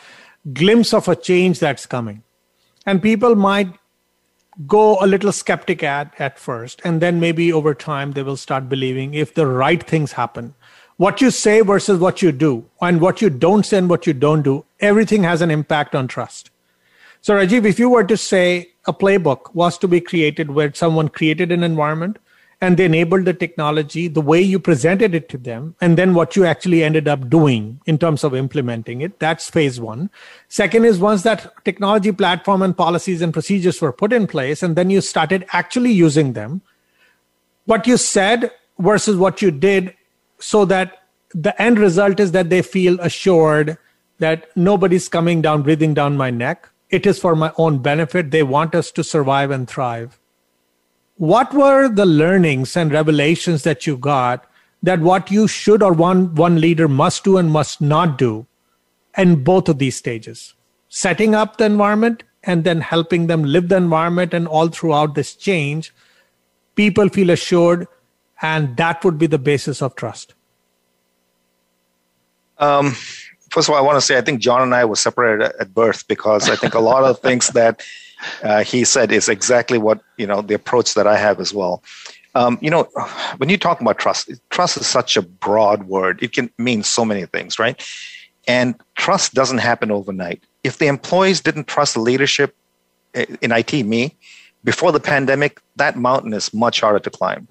[0.53, 2.23] glimpse of a change that's coming.
[2.85, 3.73] And people might
[4.65, 8.67] go a little skeptic at at first and then maybe over time they will start
[8.67, 10.55] believing if the right things happen
[10.95, 14.13] what you say versus what you do and what you don't say and what you
[14.13, 16.49] don't do everything has an impact on trust
[17.21, 21.07] so rajeev if you were to say a playbook was to be created where someone
[21.07, 22.17] created an environment
[22.59, 26.35] and they enabled the technology the way you presented it to them and then what
[26.35, 29.19] you actually ended up doing in terms of implementing it.
[29.19, 30.09] That's phase one.
[30.47, 34.75] Second is once that technology platform and policies and procedures were put in place and
[34.75, 36.61] then you started actually using them
[37.65, 39.93] what you said versus what you did
[40.39, 43.77] so that the end result is that they feel assured
[44.19, 46.69] that nobody's coming down breathing down my neck.
[46.89, 48.31] It is for my own benefit.
[48.31, 50.16] They want us to survive and thrive
[51.17, 54.45] what were the learnings and revelations that you got
[54.83, 58.45] that what you should or one one leader must do and must not do
[59.17, 60.53] in both of these stages?
[60.89, 65.35] Setting up the environment and then helping them live the environment and all throughout this
[65.35, 65.93] change
[66.75, 67.87] people feel assured
[68.41, 70.35] and that would be the basis of trust.
[72.59, 72.95] Um,
[73.49, 75.73] first of all i want to say i think john and i were separated at
[75.73, 77.81] birth because i think a lot of things that
[78.43, 81.83] uh, he said is exactly what you know the approach that I have as well.
[82.35, 82.83] Um, you know,
[83.37, 86.21] when you talk about trust, trust is such a broad word.
[86.21, 87.81] It can mean so many things, right?
[88.47, 90.43] And trust doesn't happen overnight.
[90.63, 92.55] If the employees didn't trust the leadership
[93.15, 94.15] eh, in IT, me,
[94.63, 97.47] before the pandemic, that mountain is much harder to climb.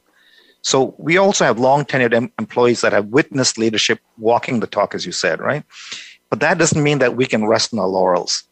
[0.63, 4.95] So we also have long tenured em- employees that have witnessed leadership walking the talk,
[4.95, 5.65] as you said, right?
[6.31, 8.43] But that doesn't mean that we can rest on our laurels.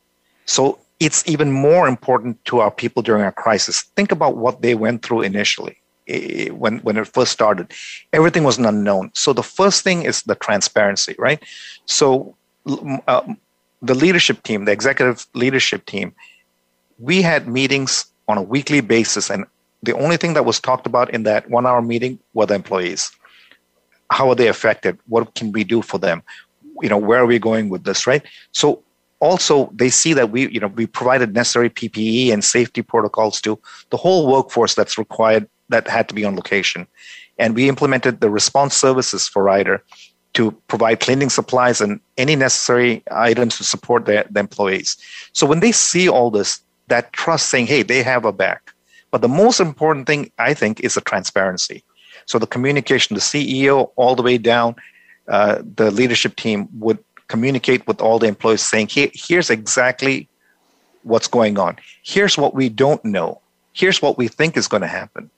[0.46, 3.82] So it's even more important to our people during a crisis.
[3.94, 5.76] Think about what they went through initially
[6.08, 7.72] eh, when when it first started.
[8.14, 9.10] Everything was an unknown.
[9.12, 11.42] So the first thing is the transparency, right?
[11.84, 12.34] So
[13.06, 13.34] uh,
[13.82, 16.14] the leadership team, the executive leadership team,
[16.98, 19.44] we had meetings on a weekly basis, and
[19.82, 23.12] the only thing that was talked about in that one-hour meeting were the employees.
[24.10, 24.98] How are they affected?
[25.08, 26.22] What can we do for them?
[26.80, 28.22] You know, where are we going with this, right?
[28.52, 28.82] So
[29.20, 33.58] also they see that we you know we provided necessary ppe and safety protocols to
[33.90, 36.86] the whole workforce that's required that had to be on location.
[37.38, 39.82] And we implemented the response services for ryder
[40.34, 44.96] to provide cleaning supplies and any necessary items to support the, the employees.
[45.32, 48.72] So when they see all this that trust saying hey they have a back.
[49.10, 51.84] But the most important thing i think is the transparency.
[52.26, 54.76] So the communication the ceo all the way down
[55.28, 60.28] uh, the leadership team would communicate with all the employees saying, Here, here's exactly
[61.02, 61.76] what's going on.
[62.02, 63.40] Here's what we don't know.
[63.72, 65.30] Here's what we think is going to happen.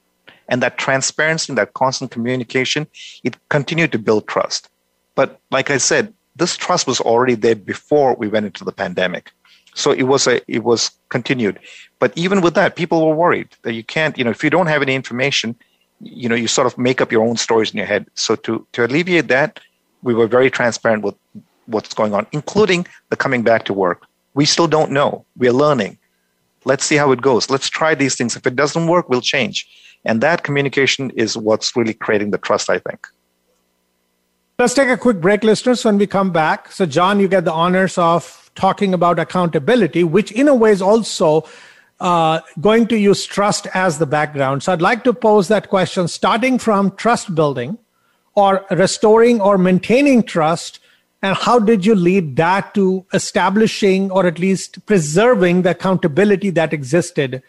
[0.49, 2.87] And that transparency and that constant communication,
[3.25, 4.69] it continued to build trust.
[5.15, 9.33] But like I said, this trust was already there before we went into the pandemic.
[9.75, 11.59] So it was a it was continued.
[11.99, 14.69] But even with that, people were worried that you can't, you know, if you don't
[14.69, 15.57] have any information,
[16.01, 18.07] you know, you sort of make up your own stories in your head.
[18.15, 19.61] So to to alleviate that,
[20.03, 21.15] we were very transparent with
[21.67, 24.07] what's going on, including the coming back to work.
[24.35, 25.25] We still don't know.
[25.37, 25.99] We're learning.
[26.65, 27.49] Let's see how it goes.
[27.49, 28.37] Let's try these things.
[28.37, 29.67] If it doesn't work, we'll change.
[30.05, 33.07] And that communication is what's really creating the trust, I think.
[34.59, 36.73] Let's take a quick break, listeners, when we come back.
[36.73, 40.81] So, John, you get the honors of talking about accountability, which in a way is
[40.81, 41.47] also
[42.01, 44.63] uh, going to use trust as the background.
[44.63, 47.79] So, I'd like to pose that question starting from trust building
[48.35, 50.81] or restoring or maintaining trust
[51.23, 56.73] and how did you lead that to establishing or at least preserving the accountability that
[56.73, 57.43] existed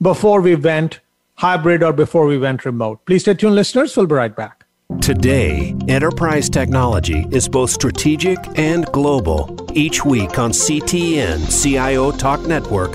[0.00, 1.00] before we went
[1.36, 3.04] hybrid or before we went remote?
[3.06, 3.96] Please stay tuned, listeners.
[3.96, 4.64] We'll be right back.
[5.00, 9.56] Today, enterprise technology is both strategic and global.
[9.72, 12.94] Each week on CTN CIO Talk Network,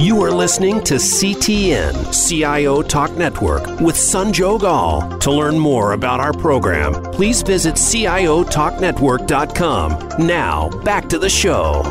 [0.00, 5.18] You are listening to CTN CIO Talk Network with Sanjog Aul.
[5.18, 10.26] To learn more about our program, please visit CIOTalkNetwork.com.
[10.26, 11.82] Now, back to the show.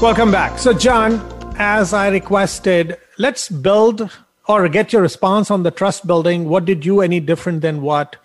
[0.00, 0.58] Welcome back.
[0.58, 1.20] So, John,
[1.58, 4.10] as I requested, let's build
[4.48, 6.48] or get your response on the trust building.
[6.48, 8.16] What did you any different than what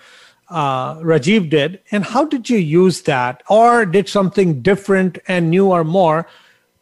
[0.50, 1.82] uh, Rajeev did?
[1.92, 3.44] And how did you use that?
[3.50, 6.30] Or did something different and new or more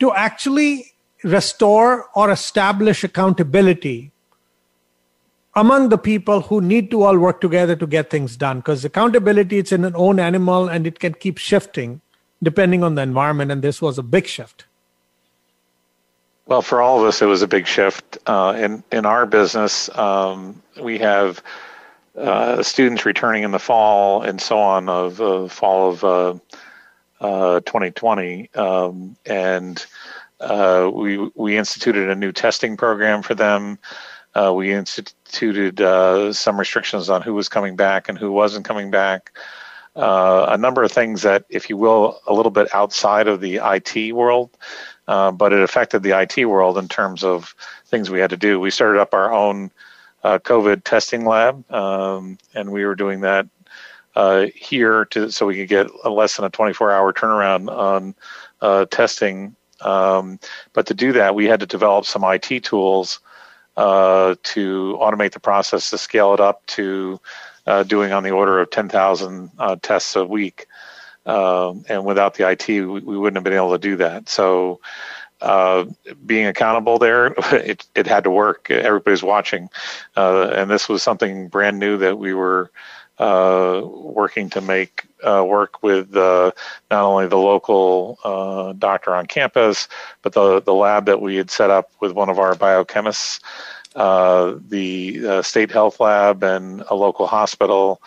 [0.02, 4.12] to actually restore or establish accountability
[5.56, 8.58] among the people who need to all work together to get things done.
[8.58, 12.02] Because accountability it's in an own animal and it can keep shifting
[12.42, 14.66] depending on the environment and this was a big shift.
[16.48, 18.18] Well for all of us it was a big shift.
[18.26, 21.44] Uh, in in our business um, we have
[22.18, 26.34] uh, students returning in the fall and so on of uh, fall of uh,
[27.22, 29.86] 2020 uh, um, and
[30.42, 33.78] uh, we we instituted a new testing program for them.
[34.34, 38.90] Uh, we instituted uh, some restrictions on who was coming back and who wasn't coming
[38.90, 39.38] back.
[39.96, 43.58] Uh, a number of things that, if you will, a little bit outside of the
[43.58, 44.50] IT world,
[45.10, 47.54] uh, but it affected the IT world in terms of
[47.88, 48.58] things we had to do.
[48.60, 49.70] We started up our own
[50.24, 53.48] COVID testing lab, um, and we were doing that
[54.54, 60.40] here to so we could get a less than a 24-hour turnaround on testing um,
[60.74, 63.20] but to do that, we had to develop some IT tools
[63.78, 67.20] uh, to automate the process to scale it up to
[67.68, 70.68] uh, doing on the order of 10,000 uh, tests a week.
[71.26, 74.28] Um, and without the IT, we, we, wouldn't have been able to do that.
[74.28, 74.80] So,
[75.40, 75.86] uh,
[76.26, 78.72] being accountable there, it, it had to work.
[78.72, 79.70] Everybody's watching.
[80.18, 82.72] Uh, and this was something brand new that we were
[83.22, 86.52] uh, working to make uh, work with uh,
[86.90, 89.88] not only the local uh, doctor on campus,
[90.24, 93.40] but the, the lab that we had set up with one of our biochemists,
[93.96, 98.02] uh, the state health lab, and a local hospital,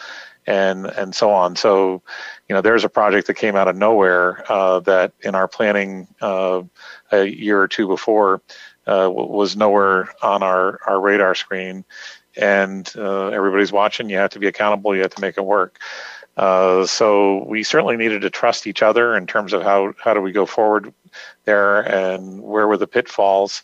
[0.48, 1.54] and and so on.
[1.54, 2.02] So,
[2.48, 6.64] you know, there's a project that came out of nowhere that in our planning a
[7.24, 8.42] year or two before
[8.84, 11.84] was nowhere on our, our radar screen
[12.36, 14.10] and uh, everybody's watching.
[14.10, 14.94] You have to be accountable.
[14.94, 15.78] You have to make it work.
[16.36, 20.20] Uh, so we certainly needed to trust each other in terms of how how do
[20.20, 20.92] we go forward
[21.44, 23.62] there and where were the pitfalls.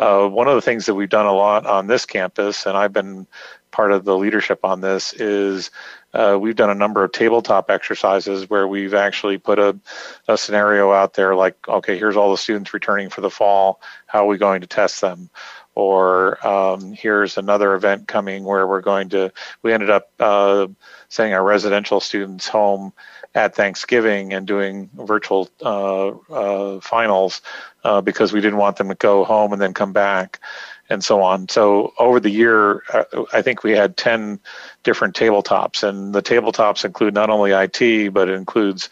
[0.00, 2.92] Uh, one of the things that we've done a lot on this campus, and I've
[2.92, 3.26] been
[3.70, 5.70] part of the leadership on this, is
[6.14, 9.78] uh, we've done a number of tabletop exercises where we've actually put a,
[10.26, 13.80] a scenario out there like, okay, here's all the students returning for the fall.
[14.06, 15.30] How are we going to test them?
[15.74, 20.66] Or um, here's another event coming where we're going to we ended up uh,
[21.08, 22.92] sending our residential students home
[23.34, 27.42] at Thanksgiving and doing virtual uh, uh, finals
[27.84, 30.40] uh, because we didn't want them to go home and then come back
[30.88, 31.48] and so on.
[31.48, 34.40] So over the year, uh, I think we had 10
[34.82, 38.90] different tabletops, and the tabletops include not only IT, but it includes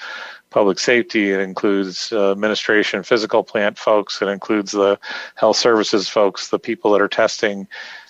[0.51, 1.31] public safety.
[1.31, 4.23] It includes uh, administration, physical plant folks.
[4.23, 4.99] It includes the
[5.35, 7.69] health services folks, the people that are testing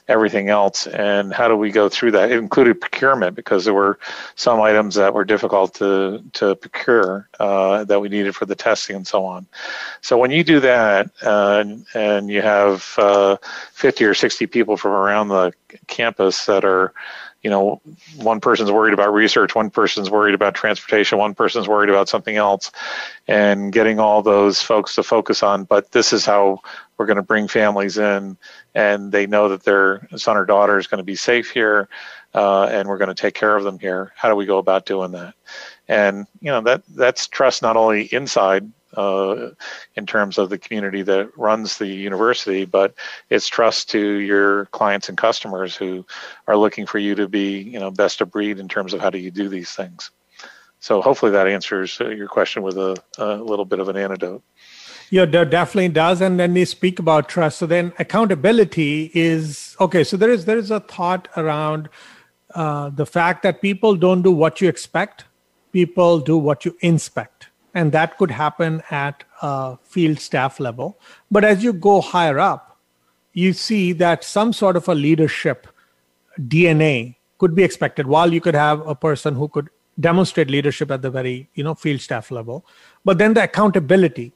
[0.09, 0.87] everything else.
[0.87, 2.33] And how do we go through that?
[2.33, 3.99] It included procurement because there were
[4.37, 8.97] some items that were difficult to, to procure uh, that we needed for the testing
[8.97, 9.47] and so on.
[10.01, 11.63] So when you do that uh,
[11.95, 13.37] and you have uh,
[13.75, 15.53] 50 or 60 people from around the
[15.87, 16.95] campus that are
[17.49, 17.81] you know,
[18.17, 22.37] one person's worried about research, one person's worried about transportation, one person's worried about something
[22.37, 22.71] else,
[23.27, 26.61] and getting all those folks to focus on, but this is how
[26.99, 28.37] we're going to bring families in,
[28.75, 31.89] and they know that their son or daughter is going to be safe here,
[32.35, 34.13] uh, and we're going to take care of them here.
[34.15, 35.33] How do we go about doing that?
[35.89, 39.51] And you know that that's trust not only inside uh,
[39.95, 42.95] in terms of the community that runs the university, but
[43.31, 46.05] it's trust to your clients and customers who
[46.49, 49.09] are looking for you to be, you know, best of breed in terms of how
[49.09, 50.11] do you do these things.
[50.81, 54.43] So hopefully that answers uh, your question with a, a little bit of an antidote.
[55.11, 56.21] Yeah, definitely does.
[56.21, 57.59] And then we speak about trust.
[57.59, 60.05] So then accountability is okay.
[60.05, 61.89] So there is there is a thought around
[62.55, 65.25] uh, the fact that people don't do what you expect;
[65.73, 67.48] people do what you inspect
[67.79, 70.99] and that could happen at a field staff level.
[71.31, 72.77] But as you go higher up,
[73.33, 75.69] you see that some sort of a leadership
[76.41, 78.09] DNA could be expected.
[78.09, 79.69] While you could have a person who could
[80.01, 82.67] demonstrate leadership at the very you know field staff level,
[83.05, 84.33] but then the accountability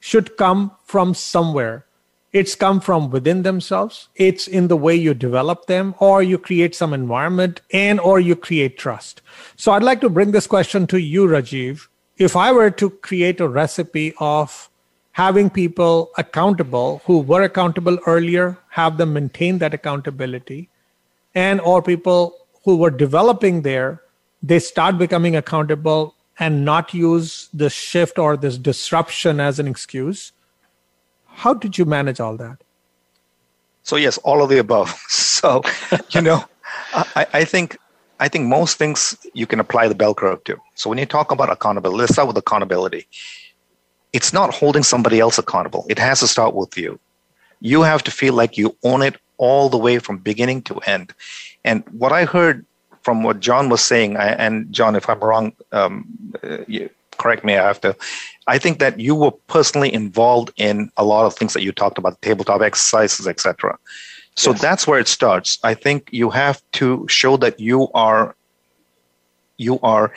[0.00, 1.86] should come from somewhere.
[2.32, 4.08] It's come from within themselves.
[4.14, 8.34] It's in the way you develop them, or you create some environment, and or you
[8.34, 9.22] create trust.
[9.54, 11.86] So I'd like to bring this question to you, Rajeev
[12.20, 14.68] if I were to create a recipe of
[15.12, 20.68] having people accountable who were accountable earlier, have them maintain that accountability,
[21.34, 24.02] and or people who were developing there,
[24.42, 30.32] they start becoming accountable and not use the shift or this disruption as an excuse.
[31.26, 32.58] How did you manage all that?
[33.82, 34.94] So yes, all of the above.
[35.40, 35.62] So,
[36.10, 36.44] you know,
[36.92, 37.78] I, I think
[38.20, 40.56] I think most things you can apply the bell curve to.
[40.74, 43.06] So when you talk about accountability, let's start with accountability.
[44.12, 45.86] It's not holding somebody else accountable.
[45.88, 47.00] It has to start with you.
[47.60, 51.14] You have to feel like you own it all the way from beginning to end.
[51.64, 52.64] And what I heard
[53.02, 56.06] from what John was saying, and John, if I'm wrong, um,
[56.68, 57.94] you, correct me after.
[58.46, 61.98] I think that you were personally involved in a lot of things that you talked
[61.98, 63.78] about, tabletop exercises, etc.
[64.36, 64.60] So yes.
[64.60, 65.58] that's where it starts.
[65.62, 68.34] I think you have to show that you are
[69.56, 70.12] you are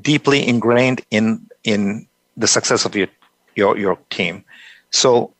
[0.00, 2.06] deeply ingrained in in
[2.36, 3.08] the success of your
[3.56, 4.44] your your team.
[4.90, 5.32] So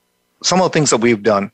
[0.42, 1.50] some of the things that we've done,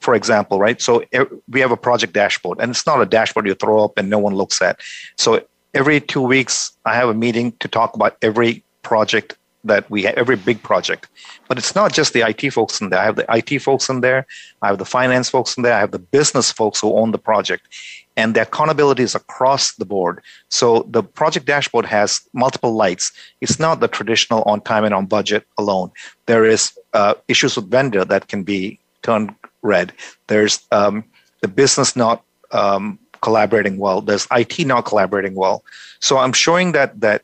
[0.00, 0.80] for example, right?
[0.80, 1.04] So
[1.48, 4.18] we have a project dashboard, and it's not a dashboard you throw up and no
[4.18, 4.80] one looks at.
[5.16, 5.42] So
[5.74, 9.36] every two weeks, I have a meeting to talk about every project
[9.66, 11.08] that we have, every big project.
[11.48, 13.00] But it's not just the IT folks in there.
[13.00, 14.26] I have the IT folks in there.
[14.62, 15.74] I have the finance folks in there.
[15.74, 17.68] I have the business folks who own the project.
[18.16, 20.22] And the accountability is across the board.
[20.48, 23.12] So the project dashboard has multiple lights.
[23.40, 25.90] It's not the traditional on time and on budget alone.
[26.24, 29.92] There is uh, issues with vendor that can be turned red.
[30.28, 31.04] There's um,
[31.42, 34.00] the business not um, collaborating well.
[34.00, 35.64] There's IT not collaborating well.
[36.00, 37.22] So I'm showing that that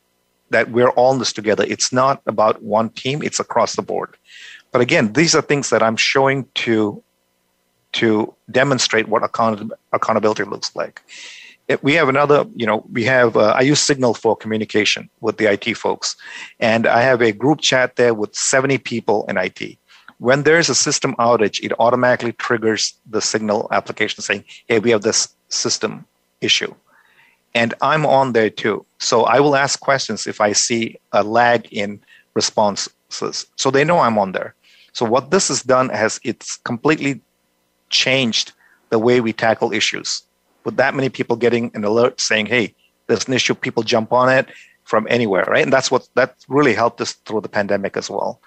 [0.52, 1.64] that we're all in this together.
[1.66, 4.16] It's not about one team, it's across the board.
[4.70, 7.02] But again, these are things that I'm showing to
[7.92, 11.02] to demonstrate what account- accountability looks like.
[11.82, 15.46] We have another, you know, we have, uh, I use Signal for communication with the
[15.46, 16.16] IT folks.
[16.58, 19.78] And I have a group chat there with 70 people in IT.
[20.18, 25.02] When there's a system outage, it automatically triggers the Signal application saying, hey, we have
[25.02, 26.06] this system
[26.40, 26.74] issue
[27.54, 28.84] and I'm on there too.
[28.98, 32.00] So I will ask questions if I see a lag in
[32.34, 32.92] responses.
[33.56, 34.54] So they know I'm on there.
[34.92, 37.20] So what this has done has it's completely
[37.90, 38.52] changed
[38.90, 40.22] the way we tackle issues.
[40.64, 42.74] With that many people getting an alert saying, "Hey,
[43.06, 44.46] there's an issue," people jump on it
[44.84, 45.62] from anywhere, right?
[45.62, 48.40] And that's what that really helped us through the pandemic as well.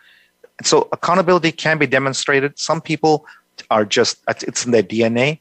[0.64, 2.58] So accountability can be demonstrated.
[2.58, 3.26] Some people
[3.70, 5.40] are just it's in their DNA.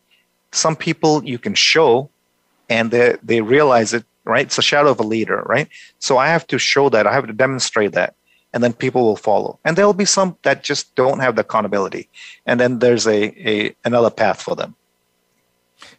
[0.52, 2.10] Some people you can show
[2.68, 4.46] and they, they realize it, right?
[4.46, 5.68] It's a shadow of a leader, right?
[5.98, 8.14] So I have to show that, I have to demonstrate that,
[8.52, 9.58] and then people will follow.
[9.64, 12.08] And there'll be some that just don't have the accountability.
[12.46, 14.76] And then there's a, a another path for them.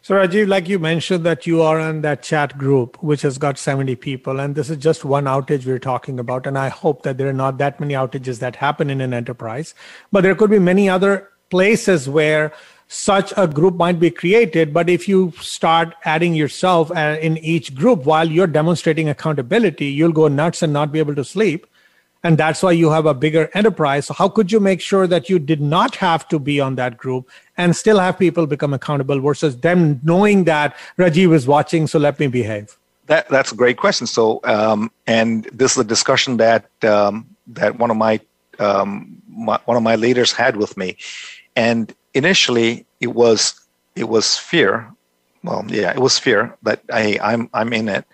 [0.02, 3.58] So Rajeev, like you mentioned that you are in that chat group, which has got
[3.58, 6.46] 70 people, and this is just one outage we're talking about.
[6.46, 9.74] And I hope that there are not that many outages that happen in an enterprise,
[10.12, 12.52] but there could be many other places where
[12.88, 14.72] such a group might be created.
[14.72, 20.12] But if you start adding yourself uh, in each group while you're demonstrating accountability, you'll
[20.12, 21.66] go nuts and not be able to sleep.
[22.22, 24.06] And that's why you have a bigger enterprise.
[24.06, 26.96] So, how could you make sure that you did not have to be on that
[26.96, 32.00] group and still have people become accountable versus them knowing that Rajeev is watching, so
[32.00, 32.76] let me behave?
[33.06, 34.08] That, that's a great question.
[34.08, 38.18] So, um, and this is a discussion that um, that one of my,
[38.58, 40.96] um, my one of my leaders had with me,
[41.54, 43.54] and initially it was
[43.94, 44.90] it was fear.
[45.44, 48.04] Well, yeah, it was fear that I I'm I'm in it.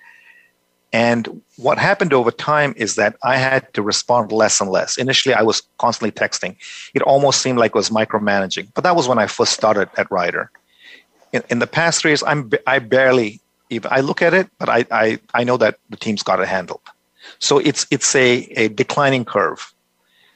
[0.92, 4.98] And what happened over time is that I had to respond less and less.
[4.98, 6.56] Initially, I was constantly texting.
[6.92, 10.10] It almost seemed like it was micromanaging, but that was when I first started at
[10.10, 10.50] Ryder.
[11.32, 13.40] In, in the past three years, I'm I barely
[13.70, 16.48] even I look at it, but I, I I know that the team's got it
[16.48, 16.82] handled.
[17.38, 19.72] So it's it's a, a declining curve.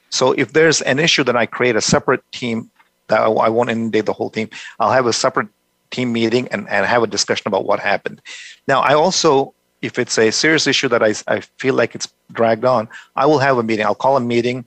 [0.09, 2.71] So if there's an issue, then I create a separate team
[3.07, 4.49] that I won't inundate the whole team.
[4.79, 5.47] I'll have a separate
[5.91, 8.21] team meeting and, and have a discussion about what happened.
[8.67, 12.65] Now, I also, if it's a serious issue that I, I feel like it's dragged
[12.65, 13.85] on, I will have a meeting.
[13.85, 14.65] I'll call a meeting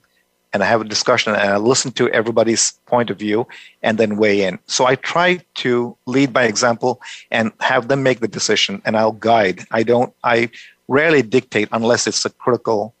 [0.53, 3.47] and I have a discussion and I listen to everybody's point of view
[3.83, 4.59] and then weigh in.
[4.67, 9.13] So I try to lead by example and have them make the decision and I'll
[9.13, 9.65] guide.
[9.71, 10.49] I don't, I
[10.87, 12.93] rarely dictate unless it's a critical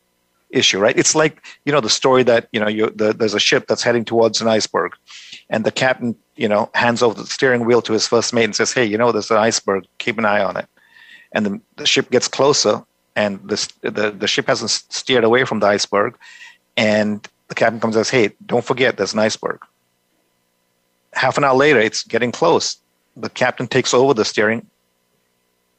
[0.49, 0.97] issue, right?
[0.97, 3.83] It's like, you know, the story that, you know, you, the, there's a ship that's
[3.83, 4.93] heading towards an iceberg
[5.51, 8.55] and the captain, you know, hands over the steering wheel to his first mate and
[8.55, 9.85] says, "Hey, you know, there's an iceberg.
[9.99, 10.65] Keep an eye on it."
[11.33, 12.83] And the, the ship gets closer,
[13.15, 16.17] and the, the the ship hasn't steered away from the iceberg,
[16.77, 19.59] and the captain comes and says, "Hey, don't forget, there's an iceberg."
[21.13, 22.77] Half an hour later, it's getting close.
[23.17, 24.65] The captain takes over the steering,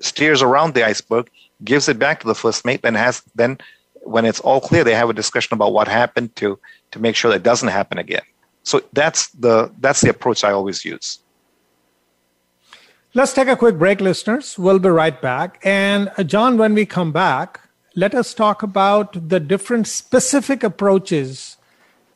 [0.00, 1.30] steers around the iceberg,
[1.64, 3.56] gives it back to the first mate, and has then,
[4.02, 6.58] when it's all clear, they have a discussion about what happened to
[6.90, 8.26] to make sure that doesn't happen again.
[8.62, 11.18] So that's the that's the approach I always use.
[13.14, 14.58] Let's take a quick break, listeners.
[14.58, 15.60] We'll be right back.
[15.62, 17.60] And uh, John, when we come back,
[17.94, 21.58] let us talk about the different specific approaches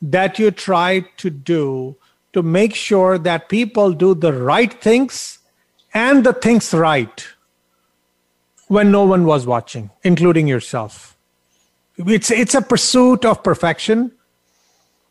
[0.01, 1.97] that you try to do
[2.33, 5.39] to make sure that people do the right things
[5.93, 7.27] and the things right
[8.67, 11.15] when no one was watching, including yourself?
[11.97, 14.11] It's, it's a pursuit of perfection,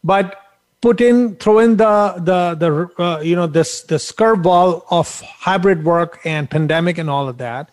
[0.05, 0.41] but
[0.80, 5.84] put in throw in the the the uh, you know this this curveball of hybrid
[5.84, 7.70] work and pandemic and all of that.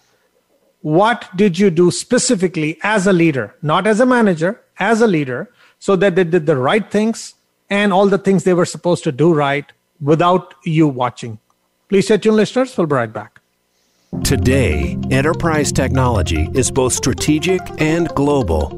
[0.81, 3.55] What did you do specifically as a leader?
[3.61, 5.49] Not as a manager as a leader
[5.79, 7.35] so that they did the right things
[7.69, 9.65] and all the things they were supposed to do right
[10.01, 11.39] without you watching.
[11.89, 12.77] Please stay tuned listeners.
[12.77, 13.39] We'll be right back.
[14.23, 18.77] Today, enterprise technology is both strategic and global.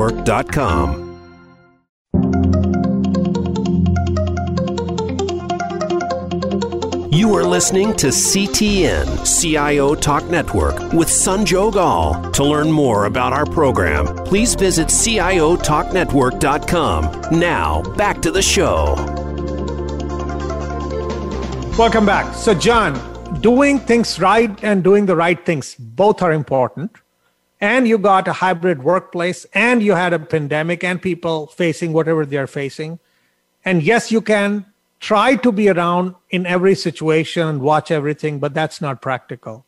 [0.01, 1.11] CIOTalkNetwork.com.
[7.13, 12.31] You are listening to CTN CIO Talk Network with Sanjog Aul.
[12.31, 17.39] To learn more about our program, please visit CIOTalkNetwork.com.
[17.39, 18.95] Now, back to the show.
[21.77, 22.33] Welcome back.
[22.33, 22.93] So, John,
[23.41, 27.00] doing things right and doing the right things both are important.
[27.61, 32.25] And you got a hybrid workplace, and you had a pandemic, and people facing whatever
[32.25, 32.99] they're facing.
[33.63, 34.65] And yes, you can
[34.99, 39.65] try to be around in every situation and watch everything, but that's not practical.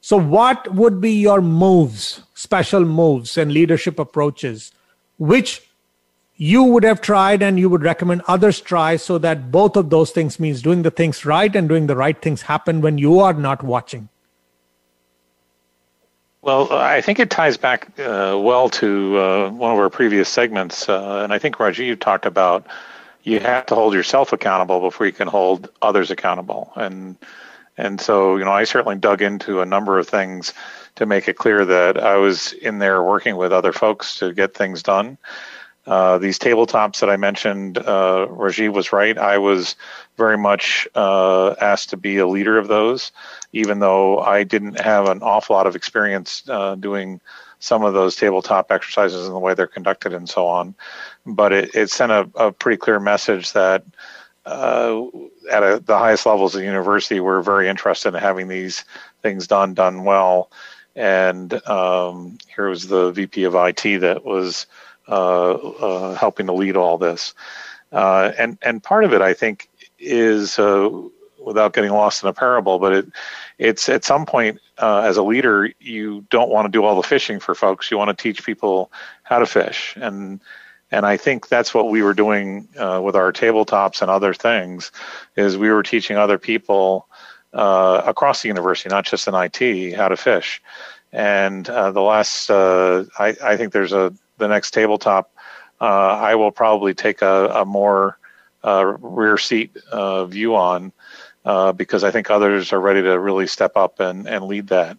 [0.00, 4.72] So, what would be your moves, special moves, and leadership approaches,
[5.18, 5.68] which
[6.36, 10.10] you would have tried and you would recommend others try so that both of those
[10.10, 13.34] things means doing the things right and doing the right things happen when you are
[13.34, 14.08] not watching?
[16.42, 20.88] Well, I think it ties back uh, well to uh, one of our previous segments,
[20.88, 22.66] uh, and I think Rajeev talked about
[23.22, 26.72] you have to hold yourself accountable before you can hold others accountable.
[26.76, 27.16] And
[27.76, 30.52] and so, you know, I certainly dug into a number of things
[30.96, 34.54] to make it clear that I was in there working with other folks to get
[34.54, 35.18] things done.
[35.86, 39.16] Uh, these tabletops that I mentioned, uh, Rajeev was right.
[39.16, 39.76] I was
[40.16, 43.12] very much uh, asked to be a leader of those,
[43.52, 47.20] even though I didn't have an awful lot of experience uh, doing
[47.58, 50.74] some of those tabletop exercises and the way they're conducted and so on
[51.26, 53.84] but it, it sent a, a, pretty clear message that
[54.46, 55.04] uh,
[55.50, 58.84] at a, the highest levels of the university, we're very interested in having these
[59.22, 60.50] things done, done well.
[60.96, 64.66] And um, here was the VP of IT that was
[65.08, 67.34] uh, uh, helping to lead all this.
[67.92, 70.90] Uh, and and part of it, I think, is uh,
[71.50, 73.06] without getting lost in a parable, but it
[73.58, 77.06] it's at some point uh, as a leader, you don't want to do all the
[77.06, 77.90] fishing for folks.
[77.90, 78.90] You want to teach people
[79.24, 80.40] how to fish, and
[80.92, 84.92] and I think that's what we were doing uh, with our tabletops and other things,
[85.36, 87.08] is we were teaching other people
[87.52, 90.62] uh, across the university, not just in IT, how to fish.
[91.12, 95.32] And uh, the last, uh, I, I, think there's a the next tabletop.
[95.80, 95.84] Uh,
[96.20, 98.18] I will probably take a, a more
[98.62, 99.76] uh, rear seat
[100.28, 100.92] view on
[101.44, 104.96] because I think others are ready to really step up and, and lead that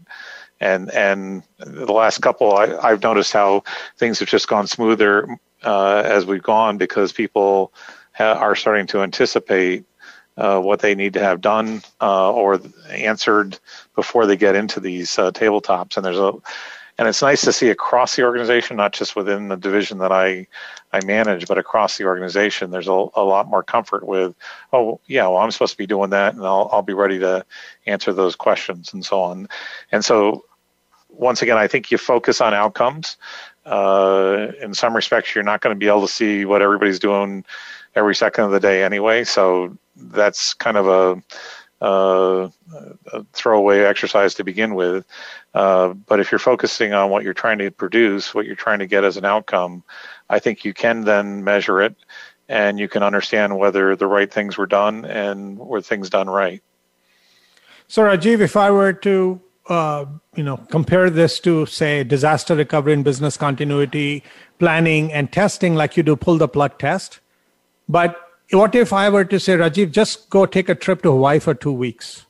[0.61, 3.63] and and the last couple I, have noticed how
[3.97, 5.27] things have just gone smoother
[5.63, 7.73] uh, as we've gone because people
[8.13, 9.83] ha- are starting to anticipate
[10.37, 13.59] uh, what they need to have done uh, or answered
[13.95, 15.97] before they get into these uh, tabletops.
[15.97, 16.33] And there's a
[16.97, 20.45] and it's nice to see across the organization, not just within the division that I
[20.93, 22.71] I manage, but across the organization.
[22.71, 24.35] There's a, a lot more comfort with,
[24.73, 27.45] oh yeah, well I'm supposed to be doing that, and I'll I'll be ready to
[27.85, 29.47] answer those questions and so on.
[29.91, 30.45] And so
[31.09, 33.17] once again, I think you focus on outcomes.
[33.65, 37.45] Uh, in some respects, you're not going to be able to see what everybody's doing
[37.95, 39.23] every second of the day anyway.
[39.23, 41.21] So that's kind of a,
[41.81, 42.49] uh,
[43.33, 45.05] throwaway exercise to begin with.
[45.53, 48.87] Uh, but if you're focusing on what you're trying to produce, what you're trying to
[48.87, 49.83] get as an outcome,
[50.29, 51.95] I think you can then measure it
[52.47, 56.61] and you can understand whether the right things were done and were things done right.
[57.87, 60.05] So, Rajeev, if I were to uh,
[60.35, 64.23] you know compare this to say disaster recovery and business continuity
[64.59, 67.19] planning and testing like you do pull the plug test
[67.87, 71.39] but what if i were to say rajeev just go take a trip to hawaii
[71.39, 72.25] for two weeks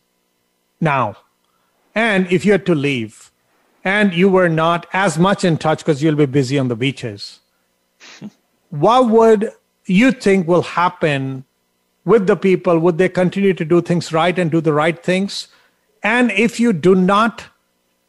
[0.79, 1.15] now
[1.93, 3.31] and if you had to leave
[3.83, 7.39] and you were not as much in touch because you'll be busy on the beaches
[8.69, 9.51] what would
[9.85, 11.43] you think will happen
[12.05, 12.79] with the people?
[12.79, 15.47] Would they continue to do things right and do the right things?
[16.03, 17.45] And if you do not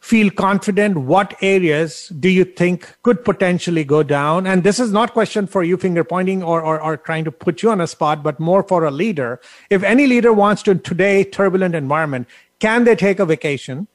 [0.03, 4.49] feel confident, what areas do you think could potentially go down?
[4.49, 7.63] And this is not question for you finger pointing or, or, or trying to put
[7.63, 9.41] you on a spot, but more for a leader.
[9.71, 12.27] If any leader wants to today turbulent environment,
[12.59, 13.87] can they take a vacation?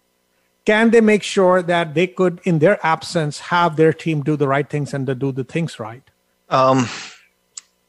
[0.63, 4.47] Can they make sure that they could, in their absence, have their team do the
[4.47, 6.03] right things and do the things right?
[6.47, 6.87] Um,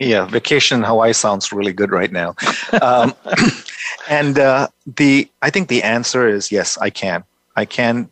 [0.01, 2.35] yeah, vacation in Hawaii sounds really good right now.
[2.83, 3.15] Um,
[4.09, 7.23] and uh, the I think the answer is yes, I can.
[7.59, 8.09] I can.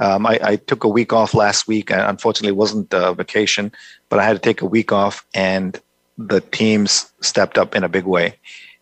[0.00, 1.90] Um, I, I, took a week off last week.
[1.90, 3.72] Unfortunately, it wasn't a vacation,
[4.08, 5.78] but I had to take a week off, and
[6.16, 8.34] the teams stepped up in a big way.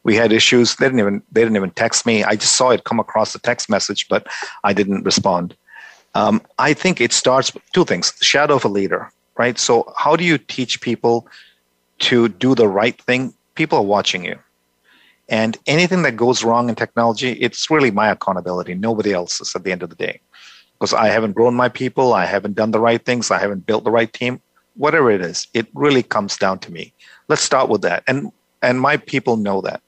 [0.05, 0.77] We had issues.
[0.77, 2.23] They didn't even they didn't even text me.
[2.23, 4.27] I just saw it come across the text message, but
[4.63, 5.57] I didn't respond.
[6.15, 9.59] Um, I think it starts with two things: shadow of a leader, right?
[9.59, 11.27] So, how do you teach people
[12.11, 13.35] to do the right thing?
[13.57, 14.39] People are watching you.
[15.31, 19.73] And anything that goes wrong in technology, it's really my accountability, nobody else's at the
[19.73, 20.21] end of the day.
[20.75, 23.85] Because I haven't grown my people, I haven't done the right things, I haven't built
[23.85, 24.43] the right team,
[24.75, 26.93] whatever it is, it really comes down to me.
[27.29, 28.03] Let's start with that.
[28.07, 29.81] And and my people know that.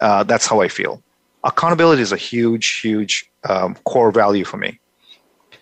[0.00, 1.02] Uh, that's how I feel.
[1.44, 4.78] Accountability is a huge, huge um, core value for me.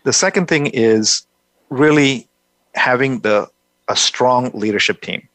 [0.05, 1.25] The second thing is
[1.71, 2.29] really
[2.75, 3.49] having the
[3.89, 5.29] a strong leadership team.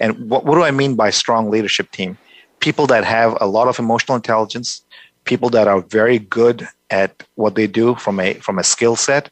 [0.00, 2.16] And what, what do I mean by strong leadership team?
[2.62, 4.82] People that have a lot of emotional intelligence,
[5.24, 9.28] people that are very good at what they do from a from a skill set,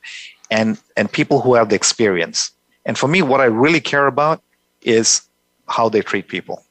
[0.50, 2.52] and and people who have the experience.
[2.84, 4.42] And for me, what I really care about
[4.82, 5.22] is
[5.68, 6.64] how they treat people.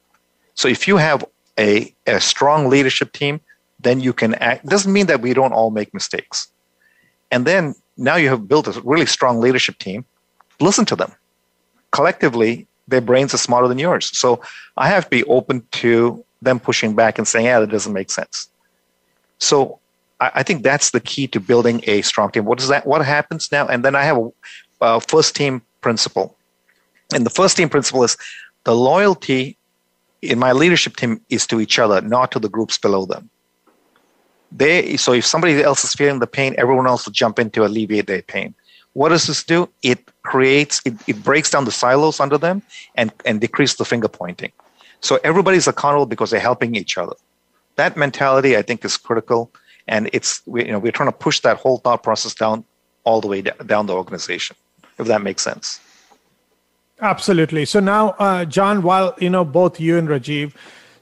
[0.54, 1.24] So if you have
[1.58, 3.40] a, a strong leadership team,
[3.78, 4.66] then you can act.
[4.66, 6.48] Doesn't mean that we don't all make mistakes.
[7.30, 10.04] And then now you have built a really strong leadership team.
[10.60, 11.12] Listen to them.
[11.92, 14.10] Collectively, their brains are smarter than yours.
[14.18, 14.42] So
[14.76, 18.10] I have to be open to them pushing back and saying, yeah, that doesn't make
[18.10, 18.48] sense.
[19.38, 19.78] So
[20.20, 22.44] I, I think that's the key to building a strong team.
[22.44, 22.86] What is that?
[22.86, 23.66] What happens now?
[23.66, 24.30] And then I have a,
[24.80, 26.36] a first team principle.
[27.14, 28.16] And the first team principle is
[28.64, 29.56] the loyalty
[30.22, 33.30] in my leadership team is to each other, not to the groups below them.
[34.52, 37.64] They so if somebody else is feeling the pain, everyone else will jump in to
[37.64, 38.54] alleviate their pain.
[38.94, 39.68] What does this do?
[39.82, 42.62] It creates it, it breaks down the silos under them
[42.96, 44.50] and, and decreases the finger pointing.
[45.00, 47.14] So everybody's accountable because they're helping each other.
[47.76, 49.50] That mentality, I think, is critical,
[49.88, 52.64] and it's we, you know we're trying to push that whole thought process down
[53.04, 54.56] all the way down the organization,
[54.98, 55.80] if that makes sense.
[57.00, 57.64] Absolutely.
[57.64, 60.52] So now, uh, John, while you know both you and Rajeev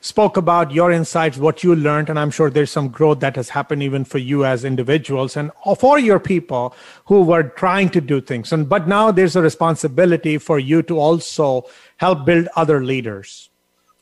[0.01, 3.49] spoke about your insights, what you learned, and I'm sure there's some growth that has
[3.49, 6.75] happened even for you as individuals and for your people
[7.07, 8.53] who were trying to do things.
[8.53, 11.65] And but now there's a responsibility for you to also
[11.97, 13.48] help build other leaders.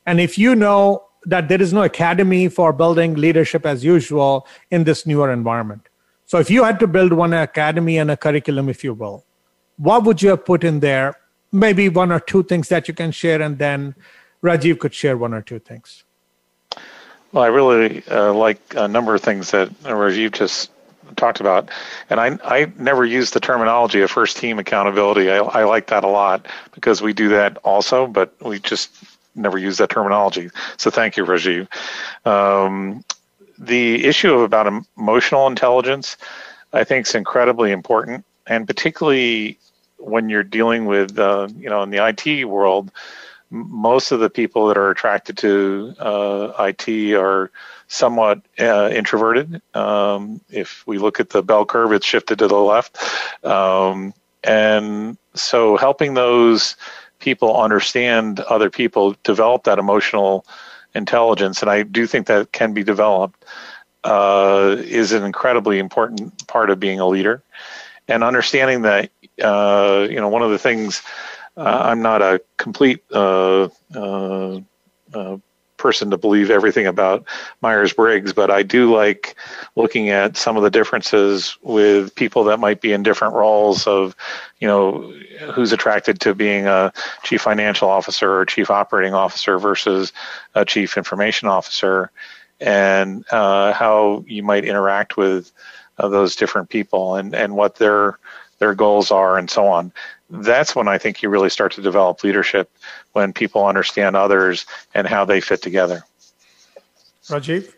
[0.07, 4.85] And if you know that there is no academy for building leadership as usual in
[4.85, 5.89] this newer environment.
[6.25, 9.25] So if you had to build one academy and a curriculum, if you will,
[9.77, 11.17] what would you have put in there?
[11.53, 13.95] Maybe one or two things that you can share, and then
[14.43, 16.05] Rajeev could share one or two things.
[17.33, 20.71] Well, I really uh, like a number of things that Rajeev just
[21.17, 21.71] talked about,
[22.11, 25.31] and I I never use the terminology of first team accountability.
[25.31, 28.91] I, I like that a lot because we do that also, but we just
[29.37, 30.51] never used that terminology.
[30.77, 31.69] So thank you, Rajeev.
[32.27, 33.05] Um,
[33.59, 34.67] the issue of about
[34.97, 36.17] emotional intelligence,
[36.73, 39.59] I think, is incredibly important, and particularly
[39.99, 42.91] when you're dealing with, uh, you know, in the IT world,
[43.51, 47.51] most of the people that are attracted to uh, IT are
[47.89, 49.63] somewhat uh, introverted.
[49.75, 52.99] Um, if we look at the bell curve, it's shifted to the left.
[53.45, 54.13] Um,
[54.43, 56.77] and so helping those
[57.27, 60.47] people understand other people, develop that emotional
[60.95, 63.45] intelligence, and I do think that can be developed,
[64.05, 67.43] uh, is an incredibly important part of being a leader.
[68.07, 69.11] And understanding that,
[69.43, 71.03] uh, you know, one of the things,
[71.57, 74.61] uh, I'm not a complete uh, uh,
[75.13, 75.37] uh,
[75.77, 77.25] person to believe everything about
[77.61, 79.37] Myers Briggs, but I do like
[79.75, 84.17] looking at some of the differences with people that might be in different roles of,
[84.61, 85.13] you know,
[85.53, 90.13] who's attracted to being a chief financial officer or chief operating officer versus
[90.55, 92.11] a chief information officer,
[92.61, 95.53] and uh, how you might interact with
[95.99, 98.19] uh, those different people and, and what their
[98.59, 99.93] their goals are and so on
[100.31, 102.71] that's when I think you really start to develop leadership
[103.13, 106.03] when people understand others and how they fit together.
[107.25, 107.73] Rajeev?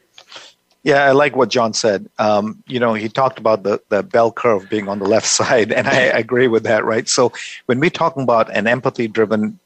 [0.85, 2.09] Yeah, I like what John said.
[2.19, 5.73] Um, you know, he talked about the, the bell curve being on the left side,
[5.73, 7.09] and I agree with that, right?
[7.09, 7.33] So
[7.67, 9.59] when we're talking about an empathy driven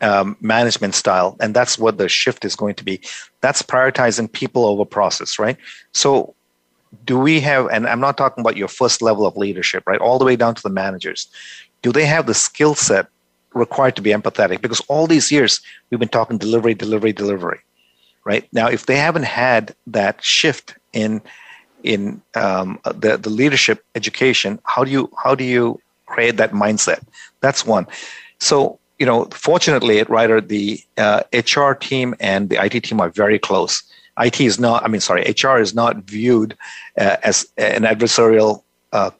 [0.00, 3.00] um, management style, and that's what the shift is going to be.
[3.40, 5.56] That's prioritizing people over process, right?
[5.92, 6.36] So,
[7.04, 7.68] do we have?
[7.68, 10.00] And I'm not talking about your first level of leadership, right?
[10.00, 11.26] All the way down to the managers.
[11.82, 13.06] Do they have the skill set
[13.54, 14.60] required to be empathetic?
[14.60, 17.60] Because all these years we've been talking delivery, delivery, delivery,
[18.24, 18.46] right?
[18.52, 21.20] Now, if they haven't had that shift in
[21.82, 27.02] in um, the the leadership education, how do you how do you create that mindset?
[27.40, 27.86] That's one.
[28.38, 33.08] So you know, fortunately at Ryder, the uh, HR team and the IT team are
[33.08, 33.82] very close.
[34.18, 36.56] IT is not, I mean, sorry, HR is not viewed
[36.98, 39.10] uh, as an adversarial uh,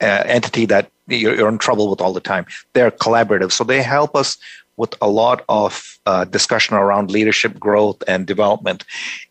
[0.00, 2.46] uh, entity that you're, in trouble with all the time.
[2.72, 3.52] They're collaborative.
[3.52, 4.36] So they help us
[4.76, 8.84] with a lot of uh, discussion around leadership growth and development.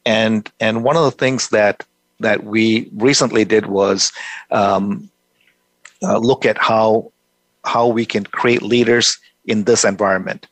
[0.05, 1.85] And, and one of the things that,
[2.19, 4.11] that we recently did was
[4.51, 5.09] um,
[6.03, 7.11] uh, look at how,
[7.63, 10.47] how we can create leaders in this environment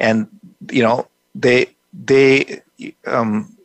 [0.00, 0.26] and
[0.72, 2.60] you know they they
[3.06, 3.56] um,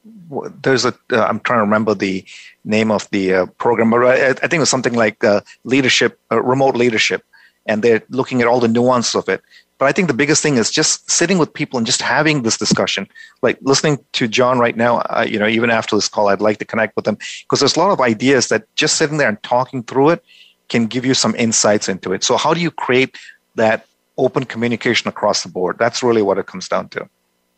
[0.64, 2.24] there's a uh, I'm trying to remember the
[2.64, 6.20] name of the uh, program, but I, I, think it was something like uh, leadership,
[6.32, 7.24] uh, remote leadership,
[7.66, 9.42] and they're looking at all the nuances of it.
[9.78, 12.58] But I think the biggest thing is just sitting with people and just having this
[12.58, 13.08] discussion.
[13.42, 16.66] Like listening to John right now, you know, even after this call, I'd like to
[16.66, 19.84] connect with him because there's a lot of ideas that just sitting there and talking
[19.84, 20.24] through it
[20.70, 22.24] can give you some insights into it.
[22.24, 23.18] So how do you create
[23.56, 23.86] that
[24.18, 25.78] open communication across the board.
[25.78, 27.10] That's really what it comes down to.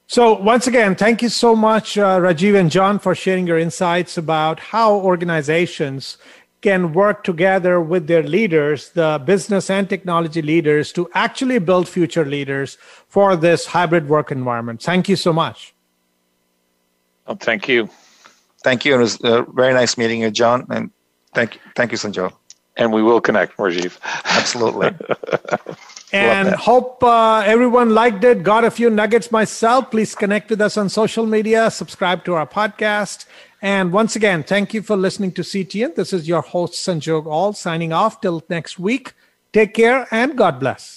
[0.10, 4.18] So, once again, thank you so much, uh, Rajeev and John, for sharing your insights
[4.18, 6.18] about how organizations
[6.62, 12.24] can work together with their leaders, the business and technology leaders, to actually build future
[12.24, 12.78] leaders
[13.10, 14.82] for this hybrid work environment.
[14.82, 15.76] Thank you so much.
[17.28, 17.90] Well, thank you.
[18.64, 18.96] Thank you.
[18.96, 20.66] It was uh, very nice meeting you, John.
[20.70, 20.90] And
[21.34, 22.32] thank you, thank you, Sanjay.
[22.78, 23.98] And we will connect, Rajeev.
[24.26, 24.92] Absolutely.
[26.14, 29.92] and hope uh, everyone liked it got a few nuggets myself.
[29.92, 33.26] Please connect with us on social media subscribe to our podcast.
[33.62, 37.54] And once again thank you for listening to ctn this is your host sanjog aul
[37.54, 39.14] signing off till next week.
[39.52, 40.97] Take care and god bless